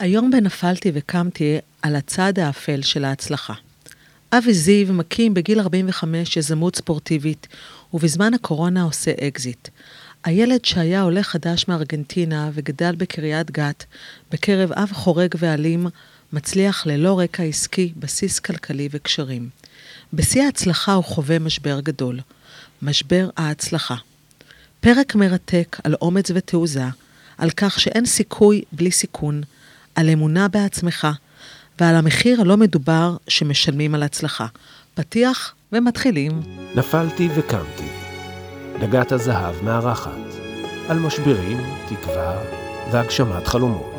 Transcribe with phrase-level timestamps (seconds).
[0.00, 3.54] היום בנפלתי וקמתי על הצד האפל של ההצלחה.
[4.32, 7.46] אבי זיו מקים בגיל 45 יזמות ספורטיבית,
[7.94, 9.68] ובזמן הקורונה עושה אקזיט.
[10.24, 13.84] הילד שהיה עולה חדש מארגנטינה וגדל בקריית גת,
[14.32, 15.86] בקרב אב חורג ואלים,
[16.32, 19.48] מצליח ללא רקע עסקי, בסיס כלכלי וקשרים.
[20.12, 22.20] בשיא ההצלחה הוא חווה משבר גדול.
[22.82, 23.96] משבר ההצלחה.
[24.80, 26.84] פרק מרתק על אומץ ותעוזה,
[27.38, 29.42] על כך שאין סיכוי בלי סיכון,
[29.98, 31.08] על אמונה בעצמך
[31.80, 34.46] ועל המחיר הלא מדובר שמשלמים על הצלחה.
[34.94, 36.42] פתיח ומתחילים.
[36.74, 37.88] נפלתי וקמתי.
[38.80, 40.10] דגת הזהב מארחת.
[40.88, 41.58] על משברים,
[41.88, 42.38] תקווה
[42.92, 43.94] והגשמת חלומות.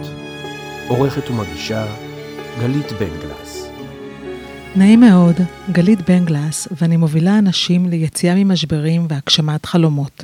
[0.88, 1.86] עורכת ומגישה
[2.60, 3.68] גלית בן גלס.
[4.76, 5.36] נעים מאוד,
[5.72, 10.24] גלית בן גלס, ואני מובילה אנשים ליציאה ממשברים והגשמת חלומות.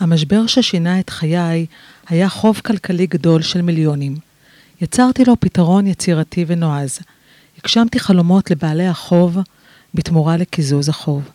[0.00, 1.66] המשבר ששינה את חיי
[2.08, 4.33] היה חוב כלכלי גדול של מיליונים.
[4.80, 6.98] יצרתי לו פתרון יצירתי ונועז.
[7.58, 9.38] הגשמתי חלומות לבעלי החוב
[9.94, 11.28] בתמורה לקיזוז החוב.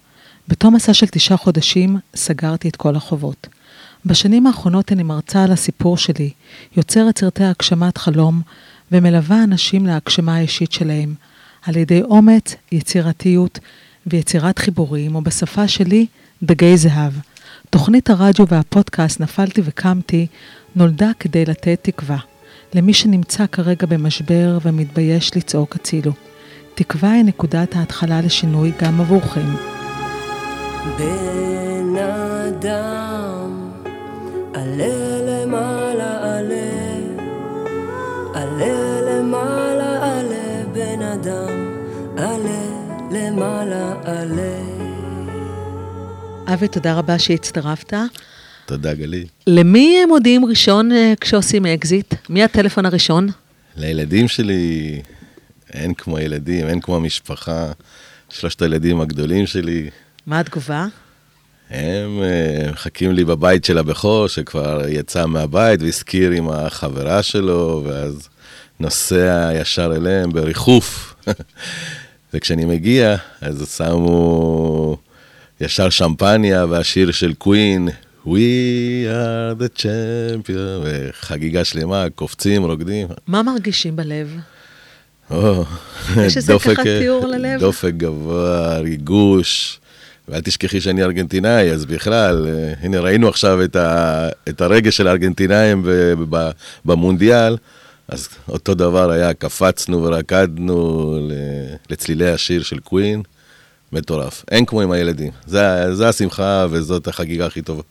[0.47, 3.47] בתום מסע של תשעה חודשים סגרתי את כל החובות.
[4.05, 6.29] בשנים האחרונות אני מרצה על הסיפור שלי,
[6.77, 8.41] יוצרת סרטי הגשמת חלום
[8.91, 11.15] ומלווה אנשים להגשמה האישית שלהם,
[11.65, 13.59] על ידי אומץ, יצירתיות
[14.07, 16.05] ויצירת חיבורים, או בשפה שלי,
[16.43, 17.13] דגי זהב.
[17.69, 20.27] תוכנית הרדיו והפודקאסט נפלתי וקמתי
[20.75, 22.28] נולדה כדי לתת תקווה.
[22.73, 26.11] למי שנמצא כרגע במשבר ומתבייש לצעוק הצילו.
[26.75, 29.55] תקווה היא נקודת ההתחלה לשינוי גם עבורכם.
[30.97, 33.71] בן אדם,
[34.53, 36.71] עלה למעלה עלה,
[38.33, 41.77] עלה למעלה עלה, בן אדם,
[42.17, 42.61] עלה
[43.11, 44.59] למעלה עלה.
[46.53, 47.93] אבי, תודה רבה שהצטרפת.
[48.69, 49.25] תודה, גלי.
[49.47, 52.13] למי מודיעים ראשון אה, כשעושים אקזיט?
[52.29, 53.27] מי הטלפון הראשון?
[53.75, 55.01] לילדים שלי
[55.73, 57.71] אין כמו ילדים, אין כמו המשפחה.
[58.29, 59.89] שלושת הילדים הגדולים שלי,
[60.25, 60.87] מה התגובה?
[61.69, 68.29] הם אה, מחכים לי בבית של הבכור, שכבר יצא מהבית והשכיר עם החברה שלו, ואז
[68.79, 71.15] נוסע ישר אליהם בריחוף.
[72.33, 74.97] וכשאני מגיע, אז שמו
[75.61, 77.89] ישר שמפניה והשיר של קווין,
[78.25, 83.07] We are the champion, וחגיגה שלמה, קופצים, רוקדים.
[83.27, 84.37] מה מרגישים בלב?
[85.31, 85.65] או,
[86.25, 87.59] יש איזה ככה תיאור ללב?
[87.59, 89.79] דופק גבוה, ריגוש.
[90.27, 95.07] ואל תשכחי שאני ארגנטינאי, אז בכלל, אה, הנה ראינו עכשיו את, ה, את הרגש של
[95.07, 95.85] הארגנטינאים
[96.85, 97.57] במונדיאל,
[98.07, 101.19] אז אותו דבר היה, קפצנו ורקדנו
[101.89, 103.21] לצלילי השיר של קווין,
[103.91, 104.45] מטורף.
[104.51, 107.83] אין כמו עם הילדים, זה, זה השמחה וזאת החגיגה הכי טובה.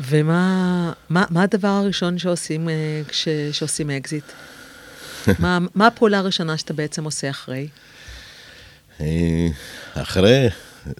[0.00, 4.24] ומה מה, מה הדבר הראשון שעושים אה, כש, שעושים אקזיט?
[5.38, 7.68] מה, מה הפעולה הראשונה שאתה בעצם עושה אחרי?
[9.00, 9.46] אה,
[9.94, 10.48] אחרי,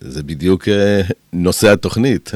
[0.00, 1.00] זה בדיוק אה,
[1.32, 2.31] נושא התוכנית.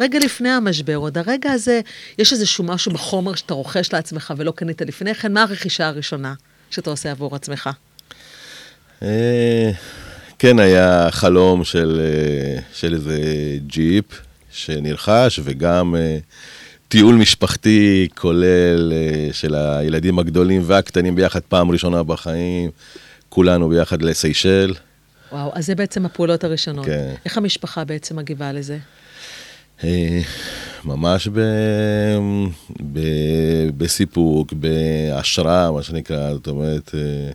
[0.00, 1.80] רגע לפני המשבר, עוד הרגע הזה,
[2.18, 6.34] יש איזשהו משהו בחומר שאתה רוכש לעצמך ולא קנית לפני כן, מה הרכישה הראשונה
[6.70, 7.70] שאתה עושה עבור עצמך?
[10.38, 12.00] כן, היה חלום של,
[12.72, 13.18] של איזה
[13.66, 14.04] ג'יפ
[14.52, 16.18] שנרכש, וגם אה,
[16.88, 22.70] טיול משפחתי כולל אה, של הילדים הגדולים והקטנים ביחד, פעם ראשונה בחיים,
[23.28, 24.74] כולנו ביחד לסיישל.
[25.32, 26.86] וואו, אז זה בעצם הפעולות הראשונות.
[26.86, 27.14] כן.
[27.24, 28.78] איך המשפחה בעצם מגיבה לזה?
[29.84, 30.20] אה,
[30.84, 31.40] ממש ב,
[32.92, 33.00] ב,
[33.76, 37.30] בסיפוק, בהשראה, מה שנקרא, זאת אומרת, אה,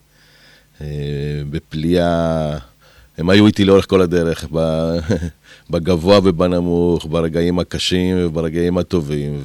[0.82, 2.58] אה, בפליאה.
[3.18, 4.46] הם היו איתי לאורך כל הדרך,
[5.70, 9.42] בגבוה ובנמוך, ברגעים הקשים וברגעים הטובים,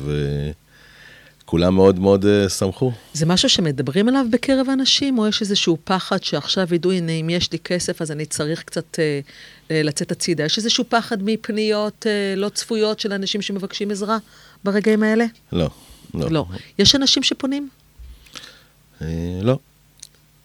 [1.44, 2.92] וכולם מאוד מאוד אה, שמחו.
[3.12, 7.52] זה משהו שמדברים עליו בקרב אנשים, או יש איזשהו פחד שעכשיו ידעו, הנה, אם יש
[7.52, 9.20] לי כסף, אז אני צריך קצת אה,
[9.70, 10.44] אה, לצאת הצידה?
[10.44, 14.18] יש איזשהו פחד מפניות אה, לא צפויות של אנשים שמבקשים עזרה
[14.64, 15.24] ברגעים האלה?
[15.52, 15.70] לא,
[16.14, 16.30] לא.
[16.30, 16.46] לא.
[16.78, 17.68] יש אנשים שפונים?
[19.02, 19.06] אה,
[19.42, 19.58] לא.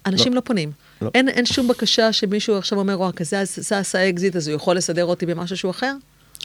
[0.06, 0.72] אנשים לא, פונים.
[1.02, 1.10] לא.
[1.16, 4.78] אין, אין שום בקשה שמישהו עכשיו אומר, וואו, כזה זה עשה אקזיט, אז הוא יכול
[4.78, 5.94] לסדר אותי במשהו שהוא אחר?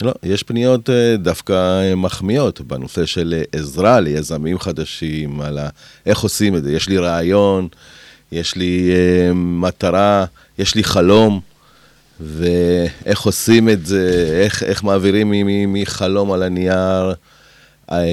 [0.00, 5.68] לא, יש פניות אה, דווקא אה, מחמיאות בנושא של אה, עזרה ליזמים חדשים, על ה...
[6.06, 6.72] איך עושים את זה.
[6.72, 7.68] יש לי רעיון,
[8.32, 10.24] יש לי אה, מטרה,
[10.58, 11.40] יש לי חלום,
[12.20, 15.32] ואיך עושים את זה, איך, איך מעבירים
[15.72, 17.14] מחלום על הנייר
[17.92, 18.04] אה,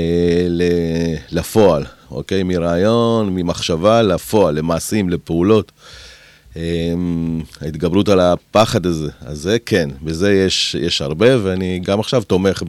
[0.50, 2.44] ל- לפועל, אוקיי?
[2.44, 5.72] מרעיון, ממחשבה לפועל, למעשים, לפעולות.
[5.72, 6.09] אה,
[7.62, 12.64] ההתגברות על הפחד הזה, אז זה כן, בזה יש, יש הרבה, ואני גם עכשיו תומך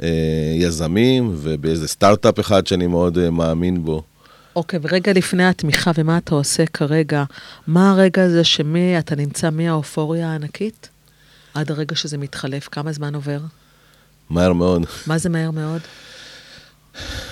[0.00, 4.02] ביזמים ובאיזה סטארט-אפ אחד שאני מאוד אה, מאמין בו.
[4.56, 7.24] אוקיי, ורגע לפני התמיכה, ומה אתה עושה כרגע,
[7.66, 10.88] מה הרגע הזה שמי, אתה נמצא מהאופוריה הענקית
[11.54, 12.68] עד הרגע שזה מתחלף?
[12.68, 13.38] כמה זמן עובר?
[14.30, 14.86] מהר מאוד.
[15.06, 15.80] מה זה מהר מאוד?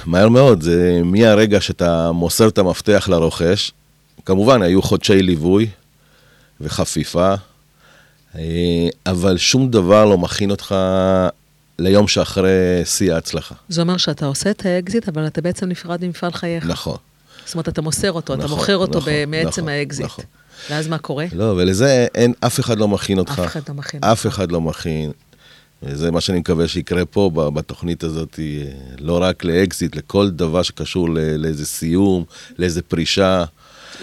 [0.06, 3.72] מהר מאוד, זה מהרגע שאתה מוסר את המפתח לרוכש.
[4.26, 5.69] כמובן, היו חודשי ליווי
[6.61, 7.34] וחפיפה,
[8.34, 10.75] אה, אבל שום דבר לא מכין אותך
[11.78, 13.55] ליום שאחרי שיא ההצלחה.
[13.69, 16.67] זה אומר שאתה עושה את האקזיט, אבל אתה בעצם נפרד ממפעל חייך.
[16.67, 16.96] נכון.
[17.44, 20.06] זאת אומרת, אתה מוסר אותו, אתה נכון, מוכר אותו נכון, מעצם נכון, האקזיט.
[20.06, 20.25] נכון.
[20.70, 21.26] ואז מה קורה?
[21.32, 23.43] לא, ולזה אין, אף אחד לא מכין אותך.
[23.44, 24.26] אף אחד לא מכין אף.
[24.26, 25.11] אחד לא מכין.
[25.82, 31.08] וזה מה שאני מקווה שיקרה פה בתוכנית הזאת, אה, לא רק לאקזיט, לכל דבר שקשור
[31.38, 32.25] לאיזה סיום,
[32.58, 33.44] לאיזה פרישה.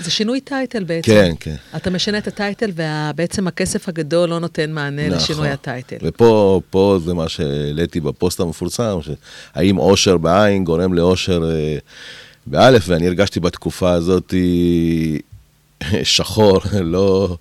[0.02, 1.12] זה שינוי title בעצם.
[1.12, 1.56] כן, כן.
[1.76, 5.18] אתה משנה את ה title, ובעצם הכסף הגדול לא נותן מענה נכון.
[5.18, 5.96] לשינוי ה title.
[6.02, 11.78] ופה פה זה מה שהעליתי בפוסט המפורסם, שהאם אושר בעין גורם לאושר אה,
[12.46, 14.34] באלף, ואני הרגשתי בתקופה הזאת
[16.04, 17.38] שחור, לא,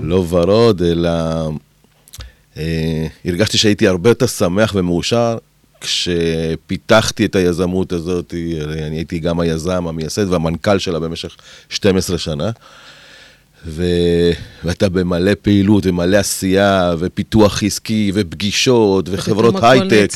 [0.00, 1.10] לא ורוד, אלא
[2.56, 5.38] אה, הרגשתי שהייתי הרבה יותר שמח ומאושר
[5.80, 8.34] כשפיתחתי את היזמות הזאת,
[8.72, 11.36] אני הייתי גם היזם, המייסד והמנכ"ל שלה במשך
[11.68, 12.50] 12 שנה.
[13.66, 13.84] ו...
[14.64, 20.08] ואתה במלא פעילות ומלא עשייה ופיתוח עסקי ופגישות וחברות הייטק.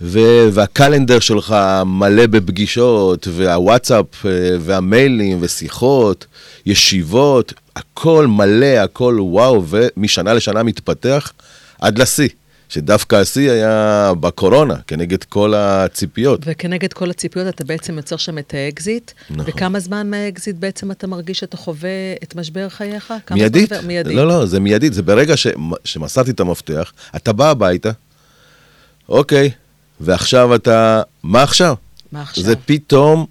[0.00, 1.56] ו- וה calendar שלך
[1.86, 4.30] מלא בפגישות, והוואטסאפ אה,
[4.60, 6.26] והמיילים ושיחות,
[6.66, 11.32] ישיבות, הכל מלא, הכל וואו, ומשנה לשנה מתפתח
[11.80, 12.28] עד לשיא,
[12.72, 16.40] שדווקא השיא היה בקורונה, כנגד כל הציפיות.
[16.44, 19.10] וכנגד כל הציפיות אתה בעצם יוצר שם את האקזיט.
[19.30, 19.44] נכון.
[19.48, 21.90] וכמה זמן מהאקזיט בעצם אתה מרגיש שאתה חווה
[22.22, 23.14] את משבר חייך?
[23.30, 23.68] מיידית.
[23.68, 23.86] זמן?
[23.86, 24.14] מיידית.
[24.14, 24.92] לא, לא, זה מיידית.
[24.94, 25.46] זה ברגע ש...
[25.84, 27.90] שמסרתי את המפתח, אתה בא הביתה,
[29.08, 29.50] אוקיי,
[30.00, 31.02] ועכשיו אתה...
[31.22, 31.74] מה עכשיו?
[32.12, 32.44] מה עכשיו?
[32.44, 33.26] זה פתאום,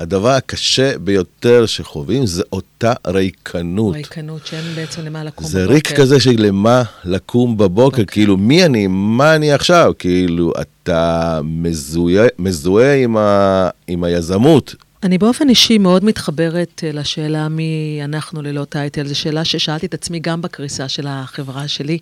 [0.00, 3.94] הדבר הקשה ביותר שחווים זה אותה ריקנות.
[3.94, 5.74] ריקנות שאין בעצם למה לקום זה בבוקר.
[5.74, 12.26] ריק כזה של למה לקום בבוקר, כאילו מי אני, מה אני עכשיו, כאילו אתה מזוהה,
[12.38, 18.64] מזוהה עם, ה, עם היזמות, אני באופן אישי מאוד מתחברת אה, לשאלה מי אנחנו ללא
[18.64, 19.06] טייטל.
[19.06, 21.98] זו שאלה ששאלתי את עצמי גם בקריסה של החברה שלי.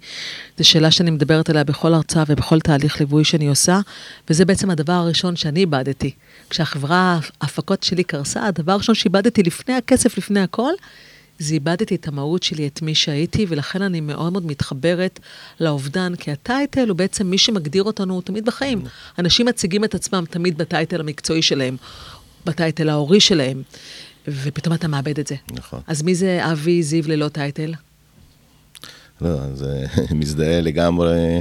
[0.58, 3.80] זו שאלה שאני מדברת עליה בכל הרצאה ובכל תהליך ליווי שאני עושה,
[4.30, 6.10] וזה בעצם הדבר הראשון שאני איבדתי.
[6.50, 10.72] כשהחברה, ההפקות שלי קרסה, הדבר הראשון שאיבדתי לפני הכסף, לפני הכל,
[11.38, 15.20] זה איבדתי את המהות שלי, את מי שהייתי, ולכן אני מאוד מאוד מתחברת
[15.60, 18.82] לאובדן, כי הטייטל הוא בעצם מי שמגדיר אותנו תמיד בחיים.
[19.18, 21.76] אנשים מציגים את עצמם תמיד בטייטל המקצועי שלהם,
[22.46, 23.62] בטייטל ההורי שלהם,
[24.28, 25.34] ופתאום אתה מאבד את זה.
[25.52, 25.80] נכון.
[25.86, 27.74] אז מי זה אבי זיו ללא טייטל?
[29.20, 29.86] לא, זה
[30.20, 31.40] מזדהה לגמרי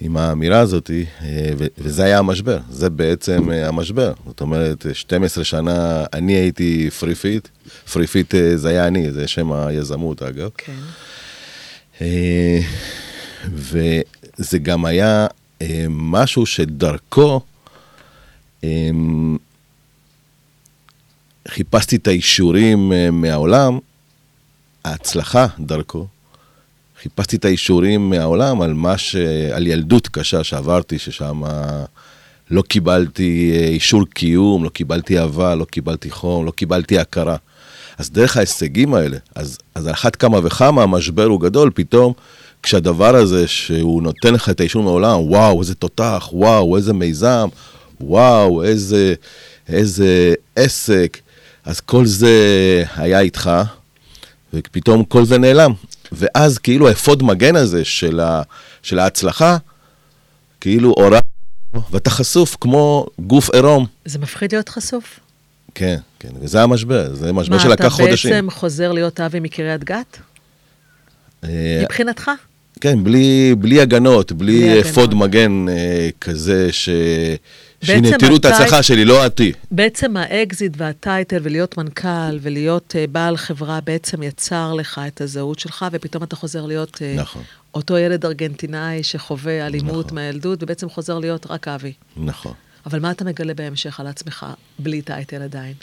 [0.00, 0.90] עם האמירה הזאת,
[1.22, 4.12] אה, וזה היה המשבר, זה בעצם אה, המשבר.
[4.26, 7.48] זאת אומרת, 12 שנה אני הייתי FreeFit,
[7.92, 10.48] FreeFit אה, זה היה אני, זה שם היזמות אגב.
[10.56, 10.72] כן.
[12.00, 12.60] אה,
[13.44, 15.26] וזה גם היה
[15.62, 17.40] אה, משהו שדרכו
[18.64, 18.90] אה,
[21.50, 23.78] חיפשתי את האישורים אה, מהעולם,
[24.84, 26.06] ההצלחה דרכו,
[27.02, 29.16] חיפשתי את האישורים מהעולם על מה ש...
[29.52, 31.42] על ילדות קשה שעברתי, ששם
[32.50, 37.36] לא קיבלתי אה, אישור קיום, לא קיבלתי אהבה, לא קיבלתי חום, לא קיבלתי הכרה.
[37.98, 42.12] אז דרך ההישגים האלה, אז, אז על אחת כמה וכמה המשבר הוא גדול, פתאום
[42.62, 47.48] כשהדבר הזה שהוא נותן לך את האישור מהעולם, וואו, איזה תותח, וואו, איזה מיזם,
[48.00, 49.14] וואו, איזה,
[49.68, 51.18] איזה עסק,
[51.64, 52.34] אז כל זה
[52.96, 53.50] היה איתך,
[54.54, 55.72] ופתאום כל זה נעלם.
[56.12, 58.42] ואז כאילו האפוד מגן הזה של, ה,
[58.82, 59.56] של ההצלחה,
[60.60, 61.20] כאילו אורה,
[61.90, 63.86] ואתה חשוף כמו גוף עירום.
[64.04, 65.20] זה מפחיד להיות חשוף?
[65.74, 68.30] כן, כן, וזה המשבר, זה משבר מה, שלקח אתה חודשים.
[68.30, 70.18] בעצם חוזר להיות אבי מקריית גת?
[71.44, 72.30] אה, מבחינתך?
[72.80, 74.80] כן, בלי, בלי הגנות, בלי.
[74.80, 76.88] אפוד מגן אה, כזה ש...
[78.18, 79.52] תראו את ההצלחה שלי, לא אותי.
[79.70, 85.86] בעצם האקזיט והטייטל ולהיות מנכ"ל ולהיות אה, בעל חברה בעצם יצר לך את הזהות שלך,
[85.92, 87.42] ופתאום אתה חוזר להיות אה, נכון.
[87.74, 90.18] אותו ילד ארגנטינאי שחווה אלימות נכון.
[90.18, 91.92] מהילדות, ובעצם חוזר להיות רק אבי.
[92.16, 92.52] נכון.
[92.86, 94.46] אבל מה אתה מגלה בהמשך על עצמך
[94.78, 95.74] בלי טייטל עדיין?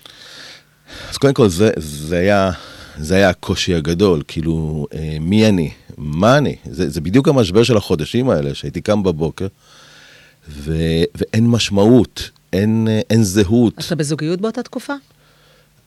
[1.10, 2.52] אז קודם כל, זה, זה, היה,
[2.98, 5.72] זה היה הקושי הגדול, כאילו, אה, מי אני?
[5.98, 6.56] מה אני?
[6.72, 9.48] זה, זה בדיוק המשבר של החודשים האלה, שהייתי קם בבוקר,
[10.50, 10.78] ו,
[11.16, 13.74] ואין משמעות, אין, אין זהות.
[13.80, 14.94] אתה בזוגיות באותה תקופה?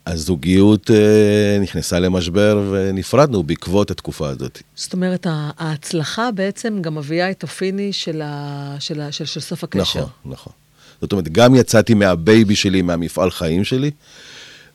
[0.06, 4.62] הזוגיות אה, נכנסה למשבר ונפרדנו בעקבות התקופה הזאת.
[4.76, 8.76] זאת אומרת, ההצלחה בעצם גם מביאה את אופיני של, ה...
[8.80, 9.12] של, ה...
[9.12, 10.00] של, של סוף הקשר.
[10.00, 10.52] נכון, נכון.
[11.00, 13.90] זאת אומרת, גם יצאתי מהבייבי שלי, מהמפעל חיים שלי,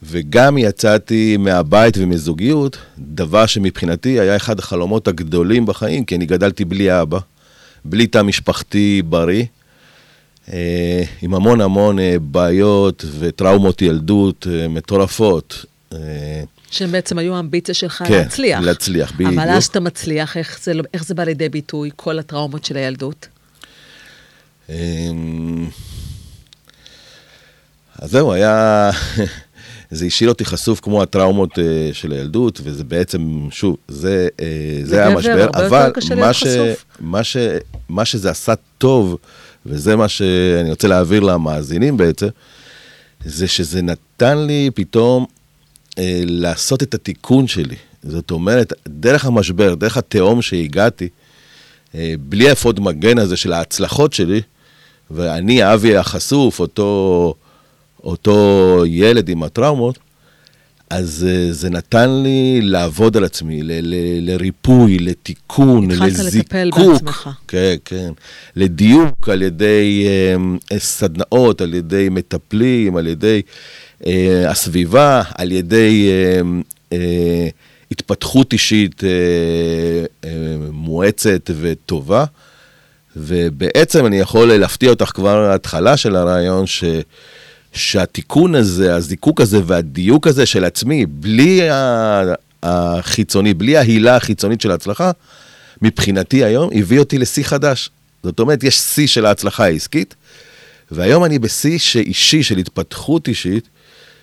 [0.04, 7.02] וגם יצאתי מהבית ומזוגיות, דבר שמבחינתי היה אחד החלומות הגדולים בחיים, כי אני גדלתי בלי
[7.02, 7.20] אבא,
[7.86, 9.44] בלי תא משפחתי בריא,
[11.22, 15.66] עם המון המון אה, בעיות וטראומות ילדות אה, מטורפות.
[15.94, 18.60] אה, שהם בעצם היו האמביציה שלך כן, להצליח.
[18.60, 19.34] להצליח, בדיוק.
[19.34, 22.78] אבל אז שאתה מצליח, איך זה, לא- איך זה בא לידי ביטוי, כל הטראומות של
[22.78, 23.28] הילדות?
[24.70, 25.68] אמ,
[28.00, 28.92] אז זהו, היה...
[29.92, 35.06] זה השאיר אותי חשוף כמו הטראומות אה, של הילדות, וזה בעצם, שוב, זה, אה, זה
[35.06, 36.44] היה משבר, אבל מה, ש.
[37.00, 37.38] מה, ש,
[37.90, 39.18] מה שזה עשה טוב,
[39.66, 42.28] וזה מה שאני רוצה להעביר למאזינים בעצם,
[43.26, 45.26] זה שזה נתן לי פתאום
[45.98, 47.76] אה, לעשות את התיקון שלי.
[48.04, 51.08] זאת אומרת, דרך המשבר, דרך התהום שהגעתי,
[51.96, 54.42] אה, בלי האפוד מגן הזה של ההצלחות שלי,
[55.12, 57.34] ואני, אבי החשוף, אותו,
[58.04, 60.00] אותו ילד עם הטראומות,
[60.96, 66.54] אז אה, זה נתן לי לעבוד על עצמי, ל- ל- לריפוי, לתיקון, התחלת לזיקוק.
[66.54, 67.30] לטפל בעצמך.
[67.48, 68.12] כן, כן.
[68.56, 70.06] לדיוק על ידי
[70.72, 73.42] אה, סדנאות, על ידי מטפלים, על ידי
[74.06, 76.42] אה, הסביבה, על ידי אה,
[76.98, 77.48] אה,
[77.92, 79.10] התפתחות אישית אה,
[80.24, 80.30] אה,
[80.72, 82.26] מואצת וטובה.
[83.16, 86.84] ובעצם אני יכול להפתיע אותך כבר מההתחלה של הרעיון, ש,
[87.74, 91.62] שהתיקון הזה, הזיקוק הזה והדיוק הזה של עצמי, בלי
[92.64, 95.12] החיצוני, בלי ההילה החיצונית של ההצלחה,
[95.82, 97.90] מבחינתי היום הביא אותי לשיא חדש.
[98.24, 100.16] זאת אומרת, יש שיא של ההצלחה העסקית,
[100.92, 103.68] והיום אני בשיא אישי של התפתחות אישית,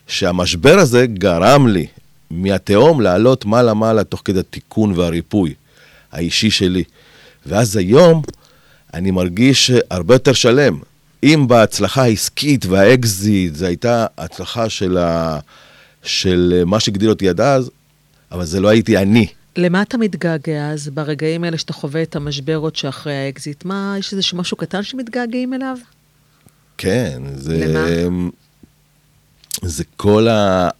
[0.07, 1.87] שהמשבר הזה גרם לי
[2.31, 5.55] מהתהום לעלות מעלה-מעלה תוך כדי התיקון והריפוי
[6.13, 6.85] האישי שלי.
[7.47, 8.23] ואז היום
[8.95, 10.79] אני מרגיש הרבה יותר שלם.
[11.23, 15.39] אם בהצלחה העסקית והאקזיט זו הייתה הצלחה של, ה...
[16.03, 17.71] של מה שהגדיל אותי עד אז,
[18.33, 19.27] אבל זה לא הייתי אני.
[19.57, 23.65] למה אתה מתגעגע אז, ברגעים האלה שאתה חווה את המשבר עוד שאחרי האקזיט?
[23.65, 25.77] מה, יש איזה משהו קטן שמתגעגעים אליו?
[26.79, 27.67] כן, זה...
[27.67, 28.29] למה?
[29.63, 30.27] זה כל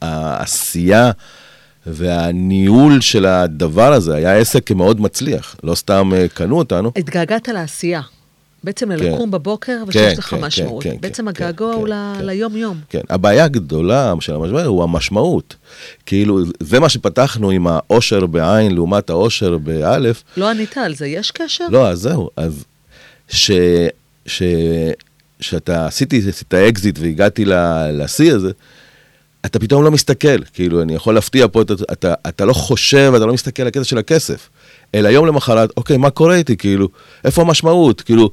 [0.03, 1.11] העשייה
[1.87, 4.15] והניהול של הדבר הזה.
[4.15, 6.93] היה עסק מאוד מצליח, לא סתם אה, קנו אותנו.
[6.97, 8.01] התגעגעת לעשייה.
[8.65, 9.05] בעצם כן.
[9.05, 10.83] ללקום בבוקר כן, ושיש לך כן, משמעות.
[10.83, 12.27] כן, כן, בעצם כן, הגעגוע כן, הוא כן, כן.
[12.27, 12.81] ליום-יום.
[12.89, 15.57] כן, הבעיה הגדולה של המשבר הוא המשמעות.
[16.07, 20.23] כאילו, זה מה שפתחנו עם העושר בעין לעומת העושר באלף.
[20.37, 21.65] לא ענית על זה, יש קשר?
[21.71, 22.65] לא, אז זהו, אז
[23.29, 23.51] ש...
[24.27, 24.43] ש...
[25.41, 27.45] שאתה עשיתי את האקזיט והגעתי
[27.93, 28.51] לשיא הזה,
[29.47, 33.27] אתה פתאום לא מסתכל, כאילו, אני יכול להפתיע פה, אתה, אתה, אתה לא חושב, אתה
[33.27, 34.49] לא מסתכל על הקטע של הכסף,
[34.95, 36.89] אלא יום למחרת, אוקיי, מה קורה איתי, כאילו,
[37.25, 38.31] איפה המשמעות, כאילו,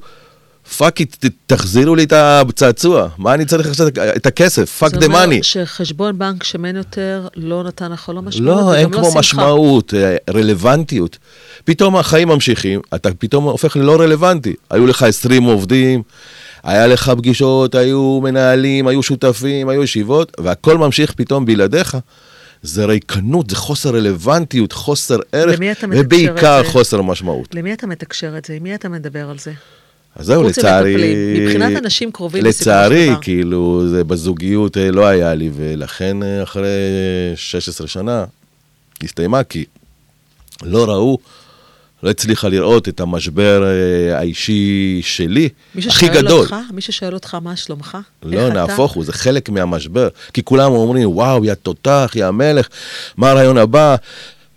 [0.76, 5.06] fuck it, תחזירו לי את הצעצוע, מה אני צריך עכשיו את הכסף, fuck the זה
[5.06, 5.42] אומר money.
[5.42, 9.18] שחשבון בנק שמן יותר לא נתן לך לא משמעות לא, אין לא כמו שמחה.
[9.18, 11.18] משמעות, אה, רלוונטיות.
[11.64, 14.54] פתאום החיים ממשיכים, אתה פתאום הופך ללא רלוונטי.
[14.70, 16.02] היו לך 20 עובדים,
[16.62, 21.96] היה לך פגישות, היו מנהלים, היו שותפים, היו ישיבות, והכל ממשיך פתאום בלעדיך.
[22.62, 25.60] זה ריקנות, זה חוסר רלוונטיות, חוסר ערך,
[25.90, 26.64] ובעיקר?
[26.64, 27.54] חוסר משמעות.
[27.54, 28.54] למי אתה מתקשר את זה?
[28.54, 29.52] עם מי אתה מדבר על זה?
[30.16, 31.14] אז זהו, לצערי...
[31.40, 33.10] מבחינת אנשים קרובים לצערי.
[33.20, 36.68] כאילו, זה בזוגיות אה, לא היה לי, ולכן אה, אחרי
[37.36, 38.24] 16 שנה
[39.02, 39.64] הסתיימה, כי
[40.62, 41.18] לא ראו,
[42.02, 46.40] לא הצליחה לראות את המשבר אה, האישי שלי, הכי גדול.
[46.40, 46.56] אותך?
[46.72, 47.98] מישהו שואל אותך מה שלומך?
[48.22, 48.48] לא?
[48.48, 50.08] נהפוך הוא, זה חלק מהמשבר.
[50.32, 52.68] כי כולם אומרים, וואו, יא תותח, יא המלך,
[53.16, 53.96] מה הרעיון הבא,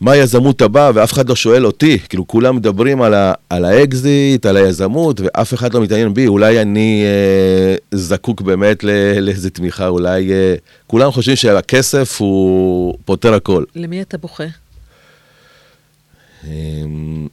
[0.01, 2.00] מה היזמות הבאה, ואף אחד לא שואל אותי.
[2.10, 6.27] כאילו, כולם מדברים על, ה, על האקזיט, על היזמות, ואף אחד לא מתעניין בי.
[6.27, 8.83] אולי אני אה, זקוק באמת
[9.21, 10.31] לאיזה תמיכה, אולי...
[10.31, 10.55] אה,
[10.88, 13.63] כולם חושבים שהכסף הוא פותר הכל.
[13.75, 14.43] למי אתה בוכה?
[16.48, 17.27] אמ,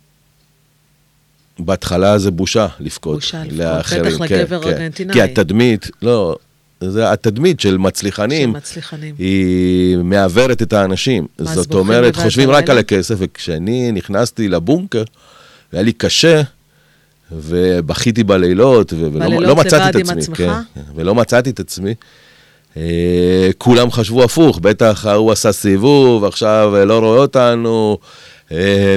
[1.59, 3.15] בהתחלה זה בושה לבכות.
[3.15, 3.91] בושה לבכות, בטח
[4.29, 4.69] כן, לגבר כן.
[4.69, 5.15] ארגנטינאי.
[5.15, 6.37] כי התדמית, לא,
[6.81, 8.53] זה התדמית של מצליחנים.
[8.53, 9.15] שמצליחנים.
[9.19, 11.27] היא מעוורת את האנשים.
[11.39, 12.71] זאת אומרת, לבד חושבים רק?
[12.71, 15.03] על הכסף, וכשאני נכנסתי לבונקר,
[15.73, 16.43] היה לי קשה,
[17.33, 20.23] ובכיתי בלילות, ו- ולא בלילות לא מצאתי לבד את עם עצמי.
[20.23, 20.37] עצמך?
[20.37, 21.95] כן, כן, ולא מצאתי את עצמי.
[22.77, 27.99] אה, כולם חשבו הפוך, בטח ההוא עשה סיבוב, עכשיו לא רואה אותנו,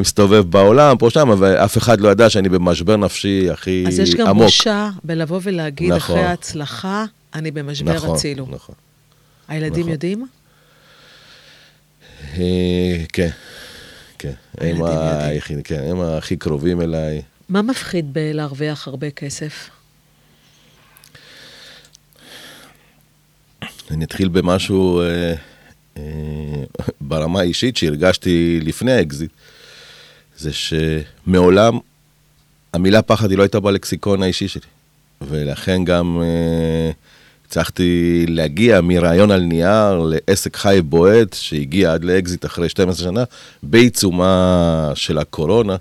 [0.01, 3.93] מסתובב בעולם, פה שם, ואף אחד לא ידע שאני במשבר נפשי הכי עמוק.
[3.93, 6.15] אז יש גם בושה בלבוא ולהגיד נכון.
[6.15, 8.47] אחרי ההצלחה, אני במשבר נכון, הצילו.
[8.49, 8.75] נכון.
[9.47, 9.91] הילדים נכון.
[9.91, 10.27] יודעים?
[12.37, 13.29] אה, כן,
[14.19, 14.33] כן.
[14.57, 14.83] הם.
[14.83, 17.21] היחידים, כן, הם הכי קרובים אליי.
[17.49, 19.69] מה מפחיד בלהרוויח הרבה כסף?
[23.91, 25.35] אני אתחיל במשהו אה, אה,
[27.01, 29.31] ברמה האישית שהרגשתי לפני האקזיט,
[30.37, 31.79] זה שמעולם
[32.73, 34.61] המילה פחד היא לא הייתה בלקסיקון האישי שלי.
[35.21, 36.91] ולכן גם אה,
[37.47, 43.23] הצלחתי להגיע מרעיון על נייר לעסק חי בועט, שהגיע עד לאקזיט אחרי 12 שנה,
[43.63, 45.75] בעיצומה של הקורונה,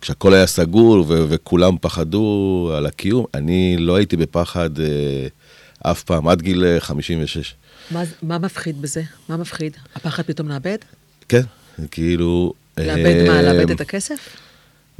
[0.00, 3.24] כשהכול היה סגור ו- וכולם פחדו על הקיום.
[3.34, 5.26] אני לא הייתי בפחד אה,
[5.90, 7.54] אף פעם, עד גיל אה, 56.
[7.90, 9.02] מה, מה מפחיד בזה?
[9.28, 9.76] מה מפחיד?
[9.94, 10.78] הפחד פתאום לאבד?
[11.28, 11.40] כן,
[11.90, 12.52] כאילו...
[12.78, 13.36] לאבד מה?
[13.36, 14.36] אה, לאבד את הכסף?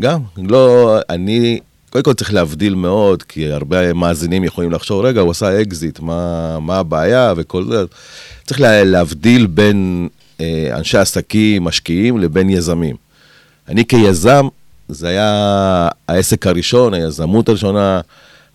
[0.01, 5.31] גם, לא, אני, קודם כל צריך להבדיל מאוד, כי הרבה מאזינים יכולים לחשוב, רגע, הוא
[5.31, 7.85] עשה אקזיט, מה, מה הבעיה וכל זה.
[8.45, 10.09] צריך לה, להבדיל בין
[10.41, 12.97] אה, אנשי עסקים, משקיעים, לבין יזמים.
[13.69, 14.47] אני כיזם,
[14.89, 18.01] זה היה העסק הראשון, היזמות הראשונה,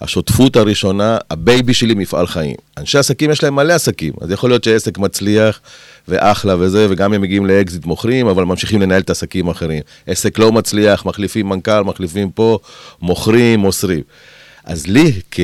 [0.01, 2.55] השותפות הראשונה, ה baby שלי מפעל חיים.
[2.77, 5.59] אנשי עסקים יש להם מלא עסקים, אז יכול להיות שעסק מצליח
[6.07, 9.83] ואחלה וזה, וגם הם מגיעים לאקזיט מוכרים, אבל ממשיכים לנהל את העסקים האחרים.
[10.07, 12.59] עסק לא מצליח, מחליפים מנכ"ל, מחליפים פה,
[13.01, 14.01] מוכרים, מוסרים.
[14.65, 15.39] אז לי, כ...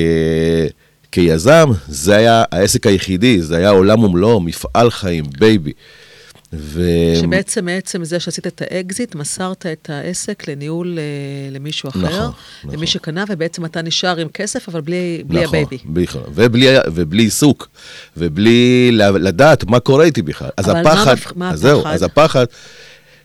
[1.11, 5.71] כיזם, זה היה העסק היחידי, זה היה עולם ומלואו, מפעל חיים, baby.
[6.53, 6.81] ו...
[7.21, 11.03] שבעצם מעצם זה שעשית את האקזיט, מסרת את העסק לניהול אה,
[11.51, 12.31] למישהו אחר, נכון,
[12.63, 12.85] למי נכון.
[12.87, 15.77] שקנה, ובעצם אתה נשאר עם כסף, אבל בלי, בלי נכון, ה baby.
[15.85, 17.67] בלי, ובלי, ובלי עיסוק,
[18.17, 18.89] ובלי
[19.19, 20.49] לדעת מה קורה איתי בכלל.
[20.57, 21.93] אז מה הפחד, מפח- מה אז זהו, הפחד?
[21.93, 22.45] אז הפחד,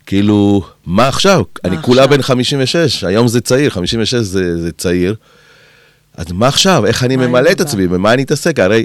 [0.06, 1.42] כאילו, מה עכשיו?
[1.64, 2.06] אני כולה?
[2.06, 5.14] בן 56, היום זה צעיר, 56 זה, זה צעיר.
[6.16, 6.86] אז מה עכשיו?
[6.86, 7.60] איך אני מה ממלא את?
[7.60, 7.86] עצמי?
[7.86, 8.58] במה אני אתעסק?
[8.58, 8.84] הרי,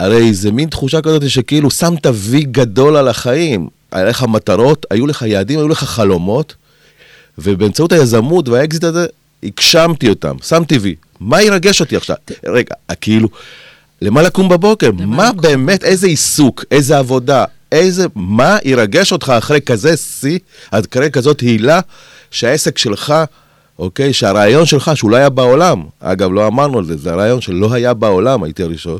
[0.00, 3.68] הרי זה מין תחושה כזאת שכאילו שמת וי גדול על החיים.
[3.92, 6.54] היה לך מטרות, היו לך יעדים, היו לך חלומות,
[7.38, 9.06] ובאמצעות היזמות והאקזיט הזה,
[9.42, 10.94] הגשמתי אותם, שמתי וי.
[11.20, 12.16] מה ירגש אותי עכשיו?
[12.46, 13.28] רגע, כאילו,
[14.02, 14.90] למה לקום בבוקר?
[14.92, 20.38] מה לקום באמת, איזה עיסוק, איזה עבודה, איזה, מה ירגש אותך אחרי כזה שיא,
[20.70, 21.80] אחרי כזאת הילה,
[22.30, 23.14] שהעסק שלך,
[23.78, 27.72] אוקיי, שהרעיון שלך, שהוא לא היה בעולם, אגב, לא אמרנו על זה, זה הרעיון שלא
[27.72, 28.98] היה בעולם, הייתי הראשון.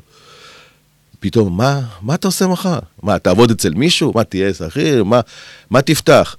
[1.21, 2.79] פתאום, מה, מה אתה עושה מחר?
[3.03, 4.13] מה, תעבוד אצל מישהו?
[4.15, 5.05] מה, תהיה שכיר?
[5.05, 5.21] מה,
[5.71, 6.37] מה תפתח?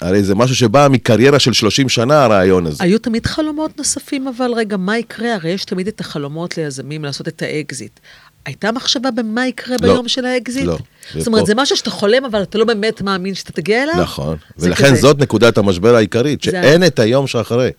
[0.00, 2.84] הרי זה משהו שבא מקריירה של 30 שנה, הרעיון הזה.
[2.84, 5.34] היו תמיד חלומות נוספים, אבל רגע, מה יקרה?
[5.34, 8.00] הרי יש תמיד את החלומות ליזמים לעשות את האקזיט.
[8.46, 9.88] הייתה מחשבה במה יקרה לא.
[9.92, 10.64] ביום של האקזיט?
[10.64, 10.78] לא.
[11.18, 13.94] זאת אומרת, ופה- זה משהו שאתה חולם, אבל אתה לא באמת מאמין שאתה תגיע אליו?
[14.02, 15.00] נכון, זה ולכן כזה.
[15.00, 17.70] זאת נקודת המשבר העיקרית, זה- שאין את היום שאחרי.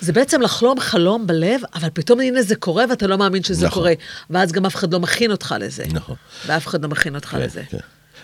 [0.00, 3.82] זה בעצם לחלום חלום בלב, אבל פתאום הנה זה קורה ואתה לא מאמין שזה נכון.
[3.82, 3.92] קורה.
[4.30, 5.84] ואז גם אף אחד לא מכין אותך לזה.
[5.92, 6.16] נכון.
[6.46, 7.62] ואף אחד לא מכין אותך לזה.
[7.70, 7.78] כן.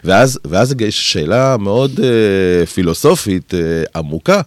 [0.04, 3.60] ואז, ואז יש שאלה מאוד אה, פילוסופית אה,
[3.94, 4.40] עמוקה,